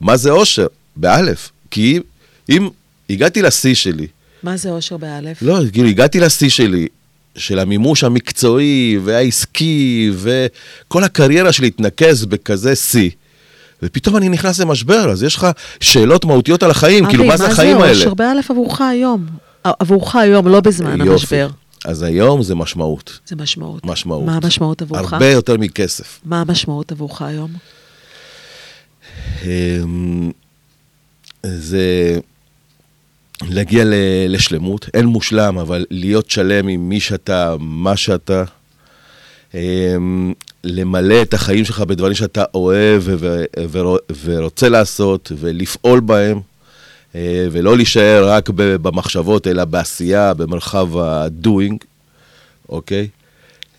[0.00, 0.66] מה זה אושר?
[0.96, 1.50] באלף.
[1.70, 2.00] כי
[2.48, 2.68] אם
[3.10, 4.06] הגעתי לשיא שלי,
[4.42, 5.42] מה זה אושר באלף?
[5.42, 6.86] לא, כאילו הגעתי לשיא שלי,
[7.36, 13.10] של המימוש המקצועי והעסקי, וכל הקריירה שלי התנקז בכזה שיא.
[13.82, 15.46] ופתאום אני נכנס למשבר, אז יש לך
[15.80, 17.94] שאלות מהותיות על החיים, כאילו, מה זה החיים האלה?
[17.94, 19.26] זה אושר באלף עבורך היום?
[19.64, 21.10] עבורך היום, לא בזמן יופי.
[21.12, 21.48] המשבר.
[21.84, 23.18] אז היום זה משמעות.
[23.26, 23.86] זה משמעות.
[23.86, 24.26] משמעות.
[24.26, 25.12] מה המשמעות עבורך?
[25.12, 26.20] הרבה יותר מכסף.
[26.24, 27.50] מה המשמעות עבורך היום?
[29.44, 30.30] אמ,
[31.44, 32.18] זה
[33.42, 33.84] להגיע
[34.28, 38.44] לשלמות, אין מושלם, אבל להיות שלם עם מי שאתה, מה שאתה,
[40.64, 43.02] למלא את החיים שלך בדברים שאתה אוהב
[44.24, 46.40] ורוצה לעשות ולפעול בהם,
[47.14, 51.76] אה, ולא להישאר רק במחשבות, אלא בעשייה, במרחב ה-doing,
[52.68, 53.08] אוקיי?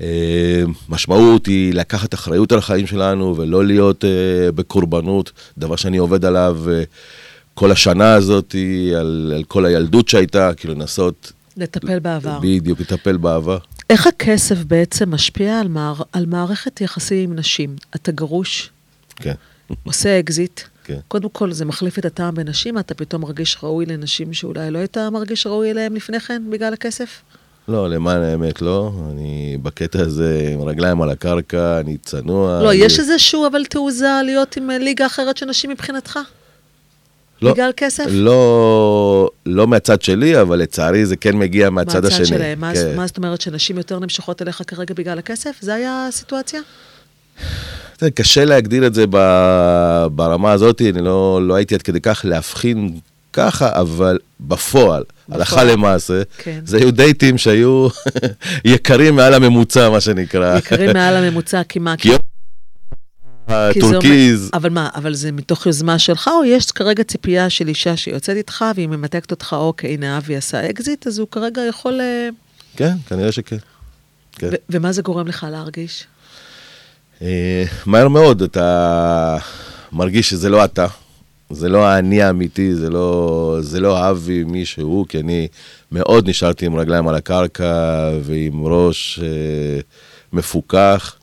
[0.01, 6.25] אה, משמעות היא לקחת אחריות על החיים שלנו ולא להיות אה, בקורבנות, דבר שאני עובד
[6.25, 6.57] עליו
[7.53, 8.55] כל השנה הזאת,
[8.99, 12.39] על, על כל הילדות שהייתה, כאילו לנסות לטפל בעבר.
[12.41, 13.57] בדיוק, לטפל בעבר.
[13.89, 15.95] איך הכסף בעצם משפיע על, מער...
[16.11, 17.75] על מערכת יחסים עם נשים?
[17.95, 18.69] אתה גרוש,
[19.15, 19.33] כן,
[19.83, 20.61] עושה אקזיט.
[20.83, 20.99] כן.
[21.07, 24.97] קודם כל, זה מחליף את הטעם בנשים, אתה פתאום מרגיש ראוי לנשים שאולי לא היית
[24.97, 27.21] מרגיש ראוי אליהם לפני כן, בגלל הכסף?
[27.67, 32.63] לא, למען האמת לא, אני בקטע הזה עם רגליים על הקרקע, אני צנוע.
[32.63, 32.77] לא, אני...
[32.77, 36.19] יש איזשהו אבל תעוזה להיות עם ליגה אחרת של נשים מבחינתך?
[37.41, 38.05] לא, בגלל כסף?
[38.09, 42.25] לא, לא מהצד שלי, אבל לצערי זה כן מגיע מהצד מהצד השני.
[42.25, 42.59] שלהם.
[42.59, 42.95] מה, כן.
[42.95, 45.51] מה זאת אומרת, שנשים יותר נמשכות אליך כרגע בגלל הכסף?
[45.61, 46.61] זה היה הסיטואציה?
[48.15, 49.05] קשה להגדיר את זה
[50.11, 52.99] ברמה הזאת, אני לא, לא הייתי עד כדי כך להבחין
[53.33, 56.59] ככה, אבל בפועל, הלכה למעשה, כן.
[56.65, 57.87] זה היו דייטים שהיו
[58.65, 60.57] יקרים מעל הממוצע, מה שנקרא.
[60.57, 61.97] יקרים מעל הממוצע, כי מה?
[61.97, 62.09] כי
[63.47, 68.37] הטורקיז, אבל מה, אבל זה מתוך יוזמה שלך, או יש כרגע ציפייה של אישה שיוצאת
[68.37, 72.01] איתך, והיא ממתגת אותך, אוקיי, הנה אבי עשה אקזיט, אז הוא כרגע יכול...
[72.01, 72.29] אה,
[72.75, 73.57] כן, כנראה שכן.
[74.31, 74.49] כן.
[74.51, 76.03] ו- ומה זה גורם לך להרגיש?
[77.21, 79.37] אה, מהר מאוד אתה
[79.91, 80.87] מרגיש שזה לא אתה,
[81.49, 85.47] זה לא האני האמיתי, זה לא, זה לא אבי מישהו, כי אני
[85.91, 89.79] מאוד נשארתי עם רגליים על הקרקע ועם ראש אה,
[90.33, 91.15] מפוכח.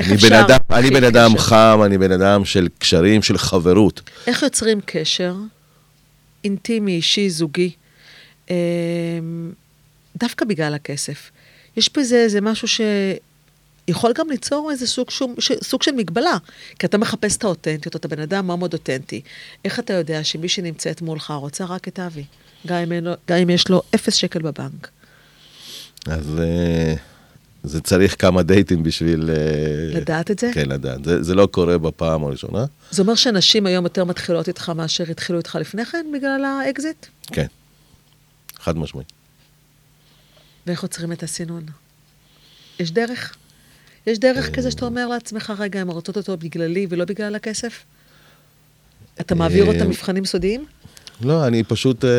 [0.00, 1.42] אני אפשר בן אדם, אני בן אדם קשר?
[1.42, 4.00] חם, אני בן אדם של קשרים, של חברות.
[4.26, 5.34] איך יוצרים קשר
[6.44, 7.70] אינטימי, אישי, זוגי,
[8.50, 8.56] אה,
[10.16, 11.30] דווקא בגלל הכסף?
[11.76, 16.36] יש בזה איזה משהו שיכול גם ליצור איזה סוג, שום, ש, סוג של מגבלה,
[16.78, 19.20] כי אתה מחפש את האותנטיות, אתה בן אדם מאוד אותנטי.
[19.64, 22.24] איך אתה יודע שמי שנמצאת מולך רוצה רק את אבי,
[22.66, 24.88] גם אם, אין גם אם יש לו אפס שקל בבנק?
[26.06, 26.94] אז אה,
[27.62, 29.30] זה צריך כמה דייטים בשביל...
[29.30, 30.50] אה, לדעת את זה?
[30.54, 31.04] כן, לדעת.
[31.04, 32.64] זה, זה לא קורה בפעם הראשונה.
[32.90, 37.06] זה אומר שנשים היום יותר מתחילות איתך מאשר התחילו איתך לפני כן בגלל האקזיט?
[37.26, 37.46] כן,
[38.58, 39.04] חד משמעי.
[40.66, 41.62] ואיך עושים את הסינון?
[42.80, 43.36] יש דרך?
[44.06, 47.84] יש דרך כזה שאתה אומר לעצמך, רגע, הן רוצות אותי בגללי ולא בגלל הכסף?
[49.20, 50.64] אתה מעביר אה, אותם מבחנים סודיים?
[51.20, 52.10] לא, אני פשוט אה,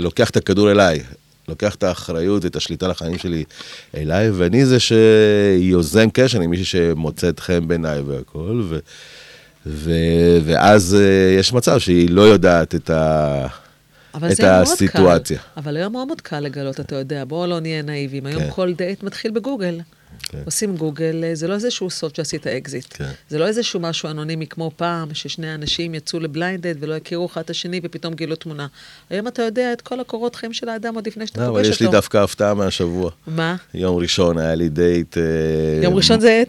[0.00, 1.02] לוקח את הכדור אליי.
[1.48, 3.44] לוקח את האחריות ואת השליטה על החיים שלי
[3.96, 8.78] אליי, ואני זה שיוזם קשר עם מישהי שמוצאת חן בעיניי והכל, ו,
[9.66, 9.92] ו,
[10.44, 13.46] ואז אה, יש מצב שהיא לא יודעת את, ה,
[14.14, 15.38] אבל את הסיטואציה.
[15.38, 15.44] קל.
[15.56, 18.26] אבל היום מאוד מאוד קל לגלות, אתה יודע, בואו לא נהיה נאיבים.
[18.26, 18.50] היום כן.
[18.50, 19.80] כל דייט מתחיל בגוגל.
[20.22, 20.38] כן.
[20.44, 22.86] עושים גוגל, אה, זה לא איזשהו סוד שעשית אקזיט.
[22.90, 23.10] כן.
[23.28, 27.40] זה לא איזשהו משהו אנונימי כמו פעם, ששני אנשים יצאו לבליינד דייט ולא הכירו אחד
[27.40, 28.66] את השני ופתאום גילו תמונה.
[29.10, 31.60] היום אתה יודע את כל הקורות חיים של האדם עוד לפני שאתה לא, פוגש אבל
[31.60, 31.74] אותו.
[31.74, 33.10] יש לי דווקא הפתעה מהשבוע.
[33.26, 33.56] מה?
[33.74, 35.18] יום ראשון היה לי דייט...
[35.18, 35.22] אה,
[35.82, 36.42] יום ראשון זה...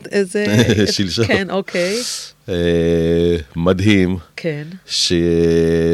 [0.91, 1.25] שלשום.
[1.25, 1.95] כן, אוקיי.
[2.49, 4.17] אה, מדהים.
[4.35, 4.63] כן.
[4.85, 5.13] ש...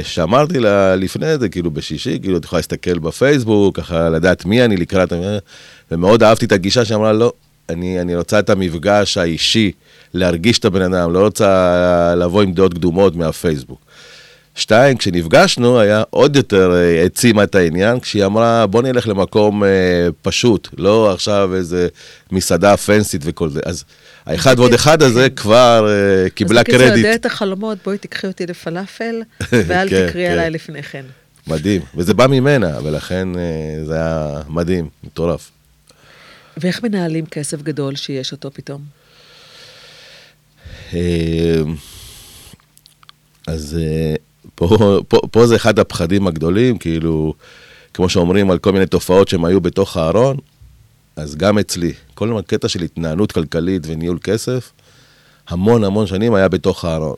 [0.04, 4.78] שאמרתי לה לפני זה, כאילו בשישי, כאילו את יכולה להסתכל בפייסבוק, ככה לדעת מי אני
[4.78, 5.14] לקראת,
[5.92, 7.34] ומאוד אהבתי את הגישה שאמרה, לא,
[7.70, 9.72] אני, אני רוצה את המפגש האישי,
[10.14, 13.86] להרגיש את הבן אדם, לא רוצה לבוא עם דעות קדומות מהפייסבוק.
[14.56, 19.70] שתיים, כשנפגשנו, היה עוד יותר אה, העצימה את העניין, כשהיא אמרה, בוא נלך למקום אה,
[20.22, 21.88] פשוט, לא עכשיו איזה
[22.32, 23.60] מסעדה פנסית וכל זה.
[23.66, 23.84] אז
[24.26, 26.98] האחד ועוד אחד הזה כבר אה, קיבלה אז בקיצור, קרדיט.
[26.98, 29.22] יודע את החלומות, בואי תקחי אותי לפלאפל,
[29.68, 30.32] ואל כן, תקראי כן.
[30.32, 31.06] עליי לפני כן.
[31.48, 35.52] מדהים, וזה בא ממנה, ולכן אה, זה היה מדהים, מטורף.
[36.58, 38.82] ואיך מנהלים כסף גדול שיש אותו פתאום?
[40.94, 41.62] אה,
[43.48, 44.16] אז אה,
[44.56, 47.34] פה, פה, פה זה אחד הפחדים הגדולים, כאילו,
[47.94, 50.38] כמו שאומרים על כל מיני תופעות שהם היו בתוך הארון,
[51.16, 54.72] אז גם אצלי, כל הקטע של התנהלות כלכלית וניהול כסף,
[55.48, 57.16] המון המון שנים היה בתוך הארון.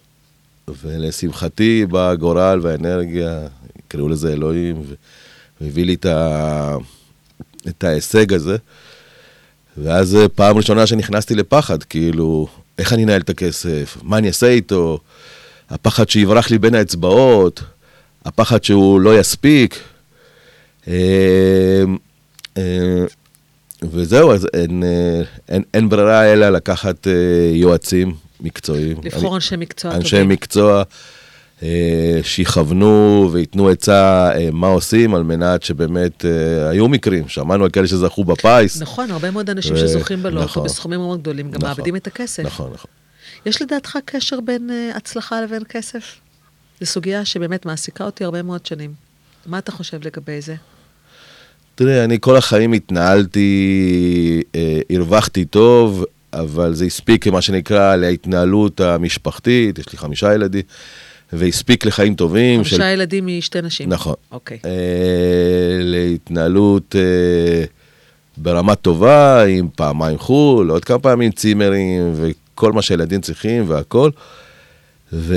[0.83, 3.47] ולשמחתי בא הגורל והאנרגיה,
[3.79, 4.83] יקראו לזה אלוהים,
[5.61, 6.75] והביא לי את, ה...
[7.67, 8.57] את ההישג הזה.
[9.83, 13.97] ואז אה, פעם ראשונה שנכנסתי לפחד, כאילו, איך אני אנהל את הכסף?
[14.03, 14.99] מה אני אעשה איתו?
[15.69, 17.63] הפחד שיברח לי בין האצבעות,
[18.25, 19.79] הפחד שהוא לא יספיק.
[20.87, 20.93] אה,
[22.57, 23.05] אה,
[23.83, 24.83] וזהו, אז אין,
[25.49, 27.07] אין, אין ברירה אלא לקחת
[27.53, 28.97] יועצים מקצועיים.
[29.03, 30.29] לבחור אנשי מקצוע אנשי טובים.
[30.29, 30.83] מקצוע אה,
[32.23, 37.87] שיכוונו וייתנו עצה אה, מה עושים על מנת שבאמת אה, היו מקרים, שמענו על כאלה
[37.87, 38.81] שזכו בפיס.
[38.81, 40.63] נכון, הרבה מאוד אנשים ו- שזוכים בלוטו נכון.
[40.63, 41.69] בסכומים מאוד גדולים, גם נכון.
[41.69, 42.43] מאבדים את הכסף.
[42.43, 42.91] נכון, נכון.
[43.45, 46.15] יש לדעתך קשר בין הצלחה לבין כסף?
[46.79, 48.93] זו סוגיה שבאמת מעסיקה אותי הרבה מאוד שנים.
[49.45, 50.55] מה אתה חושב לגבי זה?
[51.75, 59.79] תראה, אני כל החיים התנהלתי, אה, הרווחתי טוב, אבל זה הספיק, מה שנקרא, להתנהלות המשפחתית,
[59.79, 60.61] יש לי חמישה ילדים,
[61.33, 62.63] והספיק לחיים טובים.
[62.63, 63.89] של- חמישה ילדים משתי נשים.
[63.89, 64.13] נכון.
[64.31, 64.57] אוקיי.
[64.65, 64.71] אה,
[65.79, 67.63] להתנהלות אה,
[68.37, 74.09] ברמה טובה, עם פעמיים חו"ל, עוד כמה פעמים צימרים, וכל מה שהילדים צריכים והכל.
[75.13, 75.35] ו...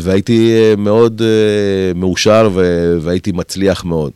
[0.00, 2.62] והייתי אה, מאוד אה, מאושר ו...
[3.00, 4.12] והייתי מצליח מאוד.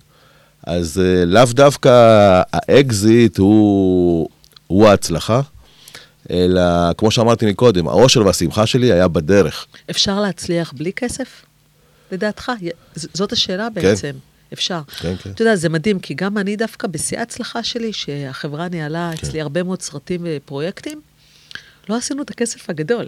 [0.66, 1.90] אז אה, לאו דווקא
[2.52, 4.28] האקזיט הוא,
[4.66, 5.40] הוא ההצלחה,
[6.30, 6.62] אלא
[6.98, 9.66] כמו שאמרתי מקודם, האושר והשמחה שלי היה בדרך.
[9.90, 11.44] אפשר להצליח בלי כסף?
[12.12, 12.52] לדעתך?
[12.94, 14.12] זאת השאלה בעצם.
[14.52, 14.80] אפשר.
[15.00, 15.30] כן, כן.
[15.30, 19.26] אתה יודע, זה מדהים, כי גם אני דווקא בשיא ההצלחה שלי, שהחברה ניהלה כן.
[19.26, 21.00] אצלי הרבה מאוד סרטים ופרויקטים,
[21.88, 23.06] לא עשינו את הכסף הגדול.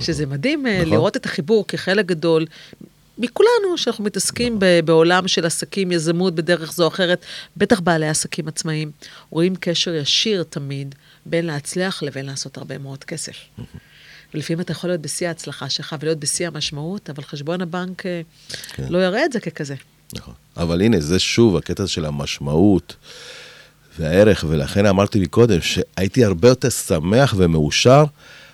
[0.00, 0.92] שזה מדהים אה, נכון.
[0.92, 2.46] לראות את החיבור כחלק גדול
[3.18, 7.24] מכולנו, שאנחנו מתעסקים ב- בעולם של עסקים, יזמות בדרך זו או אחרת,
[7.56, 8.90] בטח בעלי עסקים עצמאיים,
[9.30, 10.94] רואים קשר ישיר תמיד
[11.26, 13.36] בין להצליח לבין לעשות הרבה מאוד כסף.
[14.34, 18.20] ולפעמים אתה יכול להיות בשיא ההצלחה שלך ולהיות בשיא המשמעות, אבל חשבון הבנק אה,
[18.88, 19.74] לא יראה את זה ככזה.
[20.14, 20.34] נכון.
[20.56, 22.96] אבל הנה, זה שוב הקטע של המשמעות,
[23.98, 28.04] והערך, ולכן אמרתי מקודם שהייתי הרבה יותר שמח ומאושר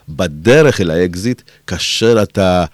[0.08, 2.64] בדרך אל האקזיט, כאשר אתה,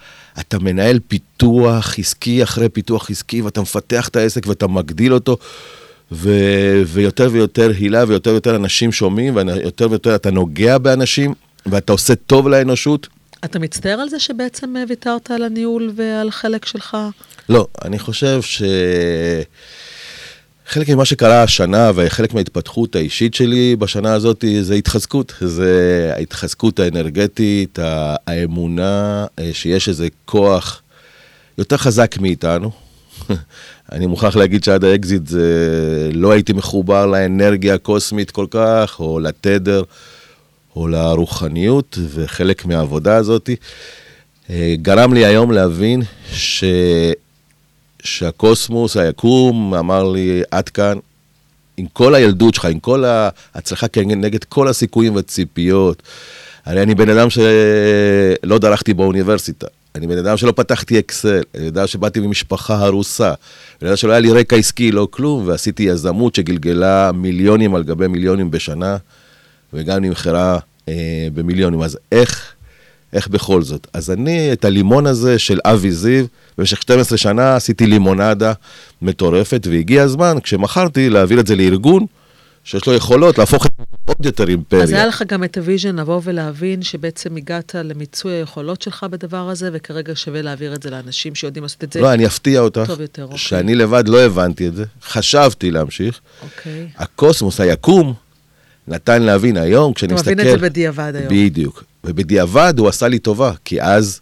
[0.41, 5.37] אתה מנהל פיתוח עסקי אחרי פיתוח עסקי, ואתה מפתח את העסק ואתה מגדיל אותו,
[6.13, 6.31] ו,
[6.87, 11.35] ויותר ויותר הילה ויותר ויותר אנשים שומעים, ויותר ויותר אתה נוגע באנשים,
[11.67, 13.09] ואתה עושה טוב לאנושות.
[13.45, 16.97] אתה מצטער על זה שבעצם אה, ויתרת על הניהול ועל חלק שלך?
[17.49, 18.63] לא, אני חושב ש...
[20.69, 25.35] חלק ממה שקרה השנה וחלק מההתפתחות האישית שלי בשנה הזאת זה התחזקות.
[25.41, 27.79] זה ההתחזקות האנרגטית,
[28.27, 30.83] האמונה אה, שיש איזה כוח
[31.59, 32.88] יותר חזק מאיתנו.
[33.93, 39.83] אני מוכרח להגיד שעד האקזיט זה לא הייתי מחובר לאנרגיה הקוסמית כל כך, או לתדר,
[40.77, 43.51] או לרוחניות, וחלק מהעבודה הזאת
[44.51, 46.03] אה, גרם לי היום להבין
[46.33, 46.65] ש...
[48.03, 50.99] שהקוסמוס, היקום, אמר לי, עד כאן,
[51.77, 56.03] עם כל הילדות שלך, עם כל ההצלחה כנגד כל הסיכויים והציפיות.
[56.69, 61.87] הרי אני בן אדם שלא דרכתי באוניברסיטה, אני בן אדם שלא פתחתי אקסל, אני יודע
[61.87, 63.37] שבאתי ממשפחה הרוסה, אני
[63.83, 68.51] יודע שלא היה לי רקע עסקי, לא כלום, ועשיתי יזמות שגלגלה מיליונים על גבי מיליונים
[68.51, 68.97] בשנה,
[69.73, 71.83] וגם נמכרה אה, במיליונים.
[71.83, 72.53] אז איך,
[73.13, 73.87] איך בכל זאת?
[73.93, 76.25] אז אני, את הלימון הזה של אבי זיו,
[76.59, 78.53] במשך 12 שנה עשיתי לימונדה
[79.03, 82.07] מטורפת, והגיע הזמן, כשמכרתי, להעביר את זה לארגון
[82.65, 83.71] שיש לו יכולות להפוך אותו
[84.09, 84.83] עוד יותר אימפריה.
[84.83, 89.49] אז היה לך גם את ה vision לבוא ולהבין שבעצם הגעת למיצוי היכולות שלך בדבר
[89.51, 92.85] הזה, וכרגע שווה להעביר את זה לאנשים שיודעים לעשות את זה לא, אני אפתיע אותך,
[92.87, 93.39] טוב יותר, אוקיי.
[93.39, 96.21] שאני לבד לא הבנתי את זה, חשבתי להמשיך.
[96.43, 96.89] אוקיי.
[96.97, 98.15] הקוסמוס, היקום,
[98.89, 100.35] נתן להבין היום, כשאני אתה מסתכל...
[100.35, 101.29] מבין את זה בדיעבד היום.
[101.31, 101.85] בדיוק.
[102.05, 104.21] ובדיעבד הוא עשה לי טובה, כי אז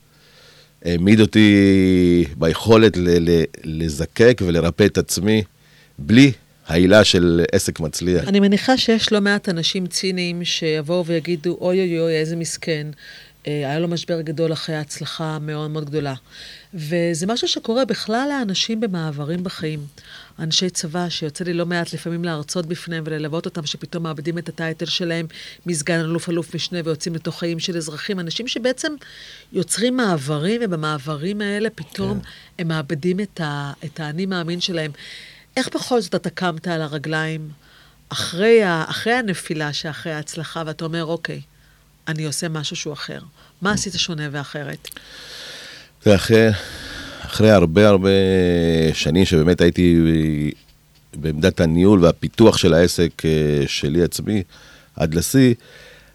[0.85, 5.42] העמיד אותי ביכולת ל- ל- לזקק ולרפא את עצמי
[5.99, 6.33] בלי
[6.66, 8.29] העילה של עסק מצליח.
[8.29, 12.87] אני מניחה שיש לא מעט אנשים ציניים שיבואו ויגידו, אוי אוי אוי, איזה מסכן.
[13.46, 16.14] אה, היה לו משבר גדול אחרי הצלחה מאוד מאוד גדולה.
[16.74, 19.81] וזה משהו שקורה בכלל לאנשים במעברים בחיים.
[20.38, 24.87] אנשי צבא, שיוצא לי לא מעט לפעמים להרצות בפניהם וללוות אותם, שפתאום מאבדים את הטייטל
[24.87, 25.26] שלהם
[25.66, 28.20] מסגן אלוף אלוף משנה ויוצאים לתוך חיים של אזרחים.
[28.20, 28.92] אנשים שבעצם
[29.52, 32.26] יוצרים מעברים, ובמעברים האלה פתאום כן.
[32.59, 34.90] הם מאבדים את האני מאמין שלהם.
[35.57, 37.49] איך בכל זאת אתה קמת על הרגליים
[38.09, 41.40] אחרי, ה, אחרי הנפילה שאחרי ההצלחה, ואתה אומר, אוקיי,
[42.09, 43.21] אני עושה משהו שהוא אחר.
[43.62, 44.88] מה עשית שונה ואחרת?
[46.07, 46.49] ואחרי
[47.21, 48.09] אחרי הרבה הרבה
[48.95, 49.97] שנים שבאמת הייתי
[51.14, 54.42] בעמדת הניהול והפיתוח של העסק אה, שלי עצמי
[54.97, 55.55] עד לשיא,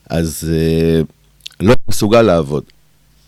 [0.10, 1.02] אז אה,
[1.60, 2.64] לא הייתי מסוגל לעבוד.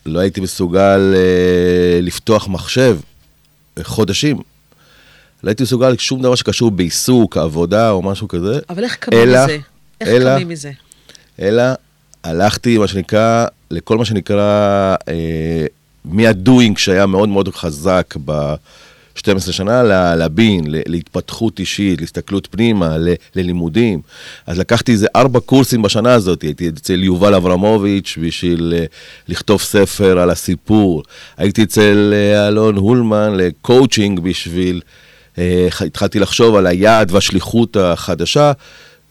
[0.06, 2.97] לא הייתי מסוגל אה, לפתוח מחשב
[3.84, 4.52] חודשים.
[5.43, 8.60] לא הייתי מסוגל שום דבר שקשור בעיסוק, עבודה או משהו כזה.
[8.69, 9.58] אבל איך קמים אלא- מזה?
[10.01, 10.71] איך אלא- קמים מזה?
[11.41, 11.63] אלא
[12.23, 14.39] הלכתי, מה שנקרא, לכל מה שנקרא,
[15.10, 15.65] אה,
[16.06, 23.13] מהדוינג שהיה מאוד מאוד חזק ב-12 שנה, ל- לבין, ל- להתפתחות אישית, להסתכלות פנימה, ל-
[23.36, 24.01] ללימודים.
[24.47, 28.86] אז לקחתי איזה ארבע קורסים בשנה הזאת, הייתי אצל יובל אברמוביץ' בשביל אה,
[29.27, 31.03] לכתוב ספר על הסיפור.
[31.38, 34.82] הייתי אצל אה, אלון הולמן לקואוצ'ינג בשביל...
[35.38, 38.52] אה, התחלתי לחשוב על היעד והשליחות החדשה,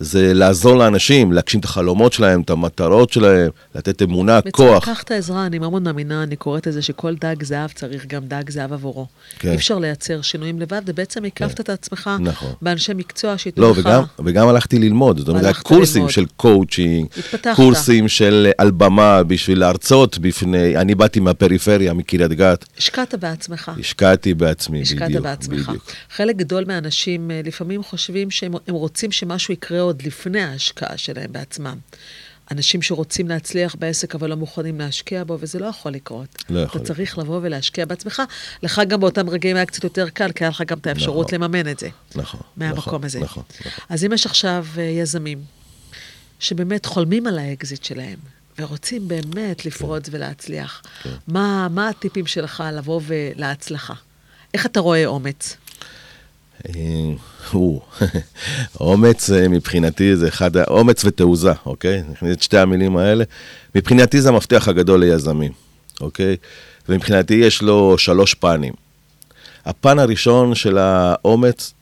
[0.03, 4.77] זה לעזור לאנשים, להגשים את החלומות שלהם, את המטרות שלהם, לתת אמונה, כוח.
[4.77, 8.51] וצריך לקחת עזרה, אני מאוד מאמינה, אני קוראת לזה שכל דג זהב צריך גם דג
[8.51, 9.07] זהב עבורו.
[9.39, 9.49] כן.
[9.49, 12.53] אי אפשר לייצר שינויים לבד, ובעצם הקפת את עצמך נכון.
[12.63, 13.79] באנשי מקצוע שייתנו לא, לך...
[13.79, 16.11] וגם, וגם הלכתי ללמוד, זאת אומרת, קורסים ללמוד.
[16.11, 17.07] של קואוצ'ינג.
[17.57, 23.71] קורסים של על במה בשביל להרצות בפני, אני באתי מהפריפריה, מקריית גת, השקעת בעצמך.
[23.81, 25.69] השקעתי בעצמי, השקעת בדיוק, בעצמך.
[25.69, 25.91] בדיוק.
[26.11, 31.33] חלק גדול מהאנשים אה, לפעמים חושבים שהם הם רוצים שמשהו יקרה עוד לפני ההשקעה שלהם
[31.33, 31.79] בעצמם.
[32.51, 36.45] אנשים שרוצים להצליח בעסק אבל לא מוכנים להשקיע בו, וזה לא יכול לקרות.
[36.51, 38.23] לא יכול אתה צריך לבוא ולהשקיע בעצמך.
[38.63, 41.45] לך גם באותם רגעים היה קצת יותר קל, כי היה לך גם את האפשרות נכון.
[41.45, 41.89] לממן את זה.
[42.15, 43.21] נכון, מהמקום נכון, הזה.
[43.21, 43.73] נכון, נכון.
[43.89, 45.45] אז אם יש עכשיו אה, יזמים
[46.39, 48.19] שבאמת חולמים על האקזיט שלהם,
[48.59, 51.11] ורוצים באמת לפרוץ ולהצליח, כן.
[51.29, 53.95] מה, מה הטיפים שלך לבוא ולהצלחה?
[54.55, 55.57] איך אתה רואה אומץ?
[57.53, 57.81] הוא,
[58.81, 62.03] אומץ אה, מבחינתי זה אחד, אומץ ותעוזה, אוקיי?
[62.13, 63.25] נכניס את שתי המילים האלה.
[63.75, 65.53] מבחינתי זה המפתח הגדול ליזמים,
[66.01, 66.37] אוקיי?
[66.89, 68.73] ומבחינתי יש לו שלוש פנים.
[69.65, 71.75] הפן הראשון של האומץ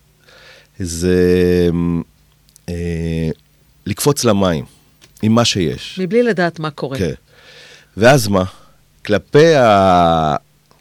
[0.79, 1.69] זה
[2.69, 3.31] אה,
[3.87, 4.65] לקפוץ למים
[5.23, 5.99] עם מה שיש.
[6.03, 6.99] מבלי לדעת מה קורה.
[6.99, 7.13] כן.
[7.97, 8.45] ואז מה?
[9.07, 10.37] כלפי ה...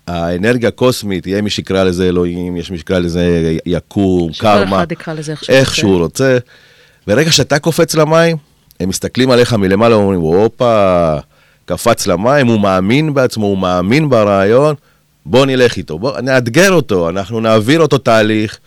[0.09, 4.91] האנרגיה הקוסמית, יהיה מי שיקרא לזה אלוהים, יש מי שיקרא לזה יקום, שכל קרמה, אחד
[4.91, 5.81] יקרא לזה איך שהוא איך רוצה.
[5.81, 6.37] שהוא רוצה.
[7.07, 8.37] ברגע שאתה קופץ למים,
[8.79, 11.15] הם מסתכלים עליך מלמעלה ואומרים, הופה,
[11.65, 14.75] קפץ למים, הוא מאמין בעצמו, הוא מאמין ברעיון,
[15.25, 18.57] בוא נלך איתו, בוא נאתגר אותו, אנחנו נעביר אותו תהליך,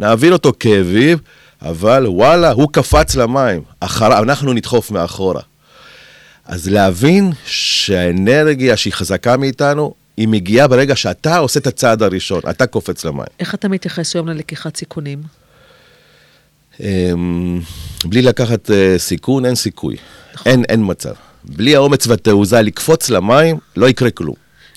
[0.00, 1.20] נעביר אותו כאביב,
[1.62, 5.42] אבל וואלה, הוא קפץ למים, אחר, אנחנו נדחוף מאחורה.
[6.44, 12.66] אז להבין שהאנרגיה שהיא חזקה מאיתנו, היא מגיעה ברגע שאתה עושה את הצעד הראשון, אתה
[12.66, 13.26] קופץ למים.
[13.40, 15.22] איך אתה מתייחס היום ללקיחת סיכונים?
[16.80, 17.60] אמ,
[18.04, 19.96] בלי לקחת אה, סיכון, אין סיכוי.
[20.46, 21.12] אין, אין מצב.
[21.44, 24.34] בלי האומץ והתעוזה לקפוץ למים, לא יקרה כלום.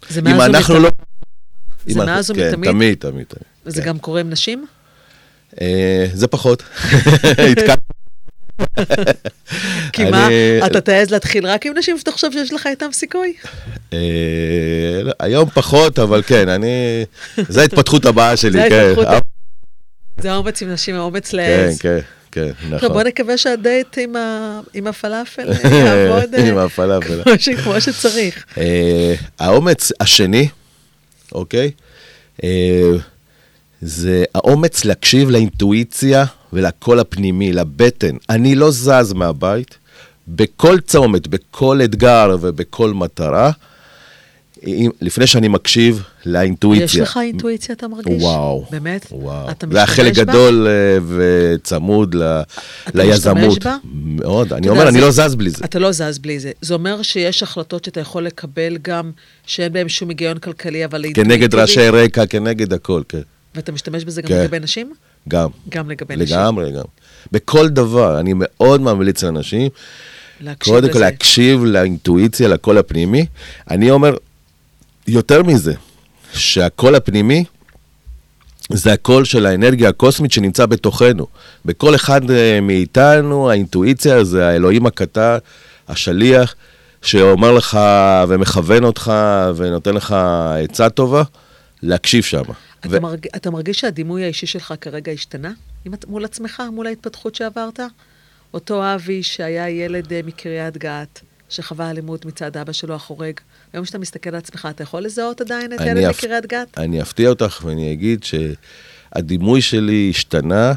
[0.09, 0.93] זה מאז אנחנו ומתמיד?
[1.87, 1.93] לא...
[1.93, 2.71] זה מאז כן, ומתמיד?
[2.71, 3.43] תמיד, תמיד, תמיד.
[3.65, 3.87] וזה כן.
[3.87, 4.65] גם קורה עם נשים?
[5.61, 6.63] אה, זה פחות.
[7.51, 7.98] התקל-
[9.93, 10.27] כי מה,
[10.65, 13.33] אתה תעז להתחיל רק עם נשים שאתה חושב שיש לך איתם סיכוי?
[13.93, 13.99] אה,
[15.19, 17.05] היום פחות, אבל כן, אני...
[17.49, 18.93] זו ההתפתחות הבאה שלי, זה כן.
[19.07, 19.19] אה,
[20.21, 21.79] זה האומץ עם נשים, האומץ כן, לעז.
[21.79, 21.99] כן,
[22.31, 22.93] כן, טוב, נכון.
[22.93, 23.97] בוא נקווה שהדייט
[24.73, 25.47] עם הפלאפל
[25.85, 27.21] יעבוד אה, עם הפלאפל.
[27.63, 28.45] כמו שצריך.
[29.39, 30.47] האומץ השני,
[31.31, 31.71] אוקיי?
[33.81, 38.15] זה האומץ להקשיב לאינטואיציה ולקול הפנימי, לבטן.
[38.29, 39.77] אני לא זז מהבית,
[40.27, 43.51] בכל צומת, בכל אתגר ובכל מטרה,
[44.67, 46.85] אם, לפני שאני מקשיב לאינטואיציה.
[47.03, 48.23] יש לך אינטואיציה, אתה מרגיש?
[48.23, 48.65] וואו.
[48.71, 49.05] באמת?
[49.11, 49.49] וואו.
[49.51, 50.31] אתה זה היה חלק משתמש בה?
[50.33, 53.37] גדול אה, וצמוד ל- אתה ליזמות.
[53.37, 53.77] משתמש בה?
[53.93, 55.65] מאוד, אני אתה אומר, יודע, אני זה- לא זז בלי זה.
[55.65, 56.51] אתה לא זז בלי זה.
[56.61, 59.11] זה אומר שיש החלטות שאתה יכול לקבל גם,
[59.45, 63.21] שאין בהן שום היגיון כלכלי, אבל כנגד אינטואיטיבי, רעשי רקע, כנגד הכל, כן.
[63.55, 64.41] ואתה משתמש בזה גם כן.
[64.43, 64.93] לגבי נשים?
[65.29, 65.49] גם.
[65.69, 66.37] גם לגבי נשים.
[66.37, 66.87] לגמרי, לגמרי.
[67.31, 69.69] בכל דבר, אני מאוד ממליץ לאנשים,
[70.41, 70.99] להקשיב קודם כל.
[70.99, 73.25] להקשיב לאינטואיציה, לקול הפנימי.
[73.69, 74.15] אני אומר,
[75.07, 75.73] יותר מזה,
[76.33, 77.43] שהקול הפנימי
[78.73, 81.27] זה הקול של האנרגיה הקוסמית שנמצא בתוכנו.
[81.65, 85.37] בכל אחד אה, מאיתנו, האינטואיציה זה האלוהים הקטן,
[85.87, 86.55] השליח,
[87.01, 87.79] שאומר לך
[88.27, 89.13] ומכוון אותך
[89.55, 90.15] ונותן לך
[90.63, 91.23] עצה טובה,
[91.83, 92.43] להקשיב שם.
[92.85, 93.27] אתה, מרג...
[93.35, 95.51] אתה מרגיש שהדימוי האישי שלך כרגע השתנה?
[95.85, 95.93] עם...
[95.93, 97.79] הת- מול עצמך, מול ההתפתחות שעברת?
[98.53, 103.33] אותו אבי שהיה ילד אה, מקריית גת, שחווה אלימות מצד אבא שלו החורג,
[103.73, 106.77] היום כשאתה מסתכל על עצמך, אתה יכול לזהות עדיין את אני ילד אפ- מקריית גת?
[106.77, 110.73] אני אפתיע אותך ואני אגיד שהדימוי שלי השתנה,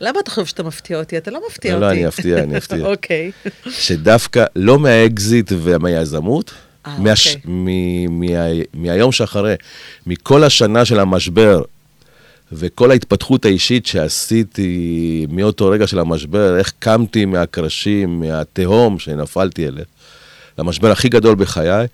[0.00, 1.18] למה אתה חושב שאתה מפתיע אותי?
[1.18, 1.96] אתה לא מפתיע לא, אותי.
[1.96, 2.86] לא, אני אפתיע, אני אפתיע.
[2.92, 3.30] אוקיי.
[3.70, 6.52] שדווקא לא מהאקזיט ומהיזמות,
[6.98, 7.36] מהש...
[7.36, 7.50] אוקיי.
[7.50, 8.20] מ...
[8.20, 8.48] מה...
[8.74, 9.54] מהיום שאחרי,
[10.06, 11.62] מכל השנה של המשבר
[12.52, 19.84] וכל ההתפתחות האישית שעשיתי מאותו רגע של המשבר, איך קמתי מהקרשים, מהתהום שנפלתי אליה,
[20.58, 21.86] למשבר הכי גדול בחיי,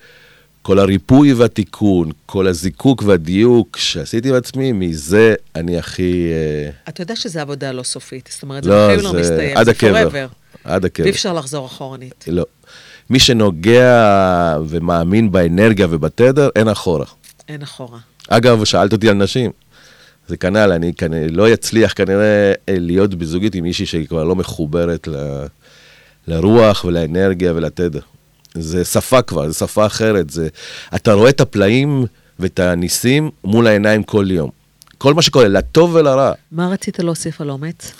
[0.62, 6.30] כל הריפוי והתיקון, כל הזיקוק והדיוק שעשיתי בעצמי, מזה אני הכי...
[6.32, 9.56] אה, אתה יודע שזו עבודה לא סופית, זאת אומרת, זה לא, בחיים לא זה מסתיים,
[9.56, 10.08] עד זה הקבר.
[10.08, 10.34] forever.
[10.64, 11.04] עד הקבר.
[11.04, 12.24] ואי אפשר לחזור אחורנית.
[12.28, 12.44] לא.
[13.10, 17.06] מי שנוגע ומאמין באנרגיה ובתדר, אין אחורה.
[17.48, 17.98] אין אחורה.
[18.28, 19.50] אגב, שאלת אותי על נשים.
[20.28, 24.36] זה כנ"ל, אני כנראה לא אצליח כנראה אה, להיות בזוגית עם מישהי שהיא כבר לא
[24.36, 25.44] מחוברת ל,
[26.28, 28.00] לרוח ולאנרגיה ולתדר.
[28.54, 30.30] זה שפה כבר, זה שפה אחרת.
[30.30, 30.48] זה,
[30.94, 32.06] אתה רואה את הפלאים
[32.38, 34.50] ואת הניסים מול העיניים כל יום.
[34.98, 36.32] כל מה שקורה, לטוב ולרע.
[36.52, 37.92] מה רצית להוסיף על אומץ?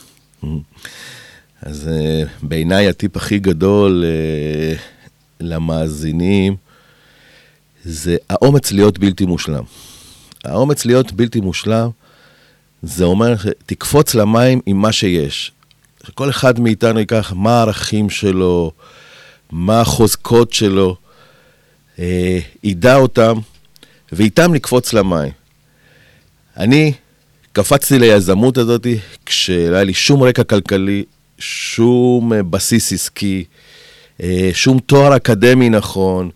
[1.63, 5.00] אז uh, בעיניי הטיפ הכי גדול uh,
[5.41, 6.57] למאזינים
[7.85, 9.65] זה האומץ להיות בלתי מושלם.
[10.45, 11.91] האומץ להיות בלתי מושלם,
[12.83, 15.53] זה אומר שתקפוץ למים עם מה שיש.
[16.07, 18.73] שכל אחד מאיתנו ייקח מה הערכים שלו,
[19.53, 20.97] מה החוזקות שלו,
[21.99, 23.39] אה, ידע אותם,
[24.13, 25.33] ואיתם לקפוץ למים.
[26.57, 26.93] אני
[27.53, 28.87] קפצתי ליזמות הזאת
[29.27, 31.05] כשלא היה לי שום רקע כלכלי,
[31.39, 33.70] שום אה, בסיס עסקי, אה,
[34.53, 36.31] שום תואר אקדמי נכון,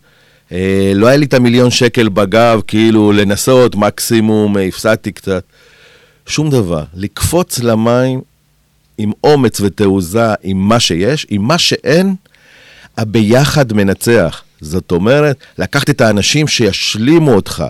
[0.53, 5.45] אה, לא היה לי את המיליון שקל בגב, כאילו לנסות, מקסימום אה, הפסדתי קצת.
[6.27, 6.83] שום דבר.
[6.95, 8.21] לקפוץ למים
[8.99, 12.15] עם אומץ ותעוזה, עם מה שיש, עם מה שאין,
[12.99, 14.43] הביחד מנצח.
[14.61, 17.65] זאת אומרת, לקחת את האנשים שישלימו אותך.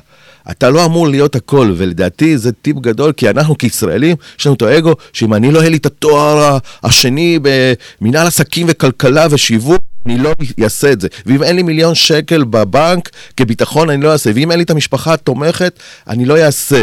[0.50, 4.62] אתה לא אמור להיות הכל, ולדעתי זה טיפ גדול, כי אנחנו כישראלים, יש לנו את
[4.62, 10.32] האגו, שאם אני לא יהיה לי את התואר השני במנהל עסקים וכלכלה ושיווק, אני לא
[10.62, 11.08] אעשה את זה.
[11.26, 14.30] ואם אין לי מיליון שקל בבנק כביטחון, אני לא אעשה.
[14.34, 15.78] ואם אין לי את המשפחה התומכת,
[16.08, 16.82] אני לא אעשה.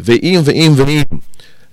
[0.00, 1.02] ואם ואם ואם.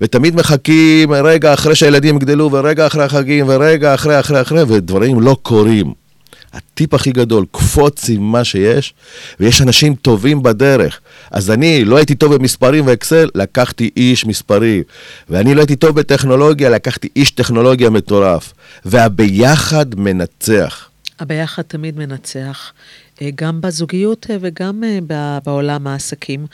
[0.02, 5.38] ותמיד מחכים רגע אחרי שהילדים יגדלו, ורגע אחרי החגים, ורגע אחרי אחרי אחרי, ודברים לא
[5.41, 6.07] קורים.
[6.54, 8.93] הטיפ הכי גדול, קפוץ עם מה שיש,
[9.39, 11.00] ויש אנשים טובים בדרך.
[11.32, 14.84] אז אני לא הייתי טוב במספרים ואקסל, לקחתי איש מספרים.
[15.30, 18.54] ואני לא הייתי טוב בטכנולוגיה, לקחתי איש טכנולוגיה מטורף.
[18.86, 20.89] והביחד מנצח.
[21.20, 22.74] הביחד תמיד מנצח,
[23.22, 26.45] אה, גם בזוגיות אה, וגם אה, בעולם העסקים.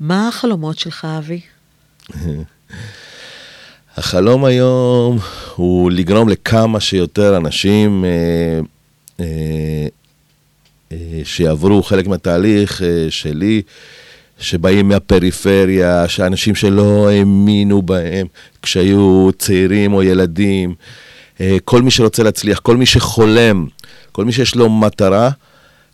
[0.00, 1.40] מה החלומות שלך, אבי?
[3.96, 5.18] החלום היום
[5.54, 8.04] הוא לגרום לכמה שיותר אנשים
[9.20, 9.86] אה,
[10.92, 13.62] אה, שיעברו חלק מהתהליך אה, שלי,
[14.40, 18.26] שבאים מהפריפריה, שאנשים שלא האמינו בהם
[18.62, 20.74] כשהיו צעירים או ילדים,
[21.64, 23.66] כל מי שרוצה להצליח, כל מי שחולם,
[24.12, 25.30] כל מי שיש לו מטרה,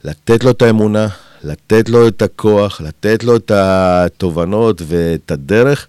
[0.04, 1.08] לתת לו את האמונה,
[1.44, 5.86] לתת לו את הכוח, לתת לו את התובנות ואת הדרך.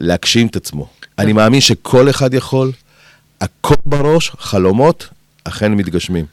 [0.00, 0.88] להגשים את עצמו.
[1.18, 2.72] אני מאמין שכל אחד יכול,
[3.40, 5.08] הכל בראש, חלומות,
[5.48, 6.26] אכן מתגשמים.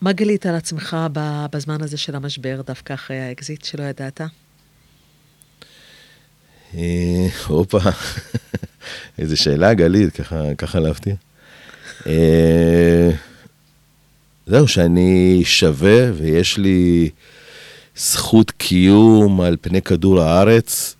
[0.00, 0.96] מה גילית על עצמך
[1.52, 4.20] בזמן הזה של המשבר, דווקא אחרי האקזיט שלא ידעת?
[6.74, 7.78] אה, הופה,
[9.18, 11.14] איזה שאלה גלית, ככה, ככה להפתיע.
[12.06, 13.10] אה,
[14.46, 17.10] זהו, שאני שווה ויש לי
[17.96, 20.96] זכות קיום על פני כדור הארץ,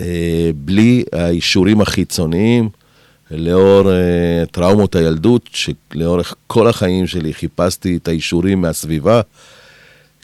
[0.00, 2.68] אה, בלי האישורים החיצוניים,
[3.30, 9.20] לאור אה, טראומות הילדות, שלאורך כל החיים שלי חיפשתי את האישורים מהסביבה,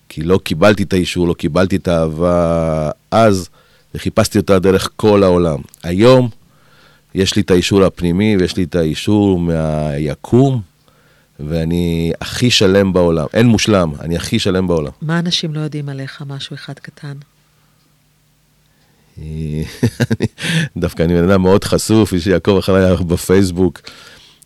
[0.08, 3.48] כי לא קיבלתי את האישור, לא קיבלתי את האהבה אז,
[3.94, 5.58] וחיפשתי אותה דרך כל העולם.
[5.82, 6.28] היום
[7.14, 10.60] יש לי את האישור הפנימי ויש לי את האישור מהיקום,
[11.40, 13.26] ואני הכי שלם בעולם.
[13.32, 14.92] אין מושלם, אני הכי שלם בעולם.
[15.02, 16.22] מה אנשים לא יודעים עליך?
[16.26, 17.14] משהו אחד קטן.
[19.18, 19.64] אני-
[20.76, 23.80] דווקא אני בן אדם מאוד חשוף, מי שיעקוב אחריי בפייסבוק.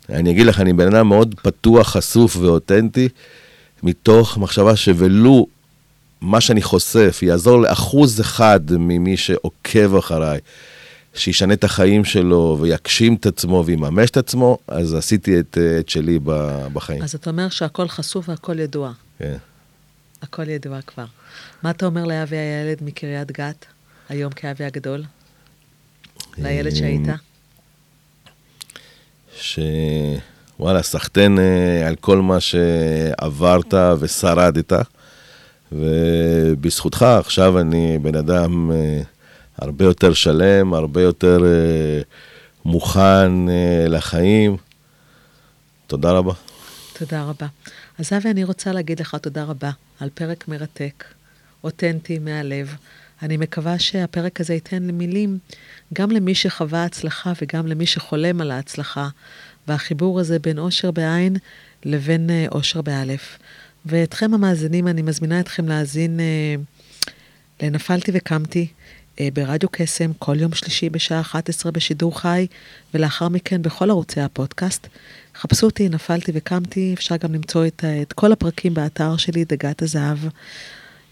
[0.09, 3.09] אני אגיד לך, אני בן אדם מאוד פתוח, חשוף ואותנטי,
[3.83, 5.47] מתוך מחשבה שוולו
[6.21, 10.39] מה שאני חושף יעזור לאחוז אחד ממי שעוקב אחריי,
[11.13, 16.19] שישנה את החיים שלו ויגשים את עצמו ויממש את עצמו, אז עשיתי את, את שלי
[16.73, 17.01] בחיים.
[17.03, 18.91] אז אתה אומר שהכל חשוף והכל ידוע.
[19.19, 19.35] כן.
[20.21, 21.05] הכל ידוע כבר.
[21.63, 23.65] מה אתה אומר לאבי הילד מקריית גת,
[24.09, 25.03] היום כאבי הגדול?
[26.37, 27.07] לילד שהיית?
[29.35, 34.73] שוואלה, סחטיין אה, על כל מה שעברת ושרדת,
[35.71, 39.01] ובזכותך עכשיו אני בן אדם אה,
[39.57, 42.01] הרבה יותר שלם, הרבה יותר אה,
[42.65, 44.57] מוכן אה, לחיים.
[45.87, 46.33] תודה רבה.
[46.93, 47.47] תודה רבה.
[47.99, 51.03] אז אבי, אני רוצה להגיד לך תודה רבה על פרק מרתק,
[51.63, 52.75] אותנטי מהלב.
[53.21, 55.37] אני מקווה שהפרק הזה ייתן מילים
[55.93, 59.07] גם למי שחווה הצלחה וגם למי שחולם על ההצלחה,
[59.67, 61.35] והחיבור הזה בין אושר בעין
[61.85, 63.37] לבין אה, אושר באלף.
[63.85, 66.55] ואתכם המאזינים, אני מזמינה אתכם להאזין אה,
[67.61, 68.67] לנפלתי וקמתי
[69.19, 72.47] אה, ברדיו קסם כל יום שלישי בשעה 11 בשידור חי,
[72.93, 74.87] ולאחר מכן בכל ערוצי הפודקאסט.
[75.35, 79.81] חפשו אותי, נפלתי וקמתי, אפשר גם למצוא את, ה- את כל הפרקים באתר שלי, דגת
[79.81, 80.17] הזהב.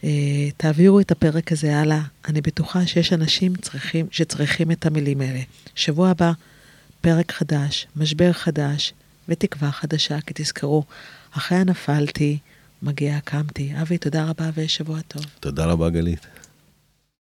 [0.04, 0.10] אה,
[0.58, 2.02] תעבירו את הפרק הזה הלאה.
[2.28, 5.40] אני בטוחה שיש אנשים צריכים, שצריכים את המילים האלה.
[5.76, 6.32] שבוע הבא,
[7.02, 8.94] פרק חדש, משבר חדש
[9.30, 10.84] ותקווה חדשה, כי תזכרו,
[11.32, 12.38] אחרי הנפלתי,
[12.82, 13.74] מגיע קמתי.
[13.82, 15.26] אבי, תודה רבה ושבוע טוב.
[15.40, 16.28] תודה רבה, גלית.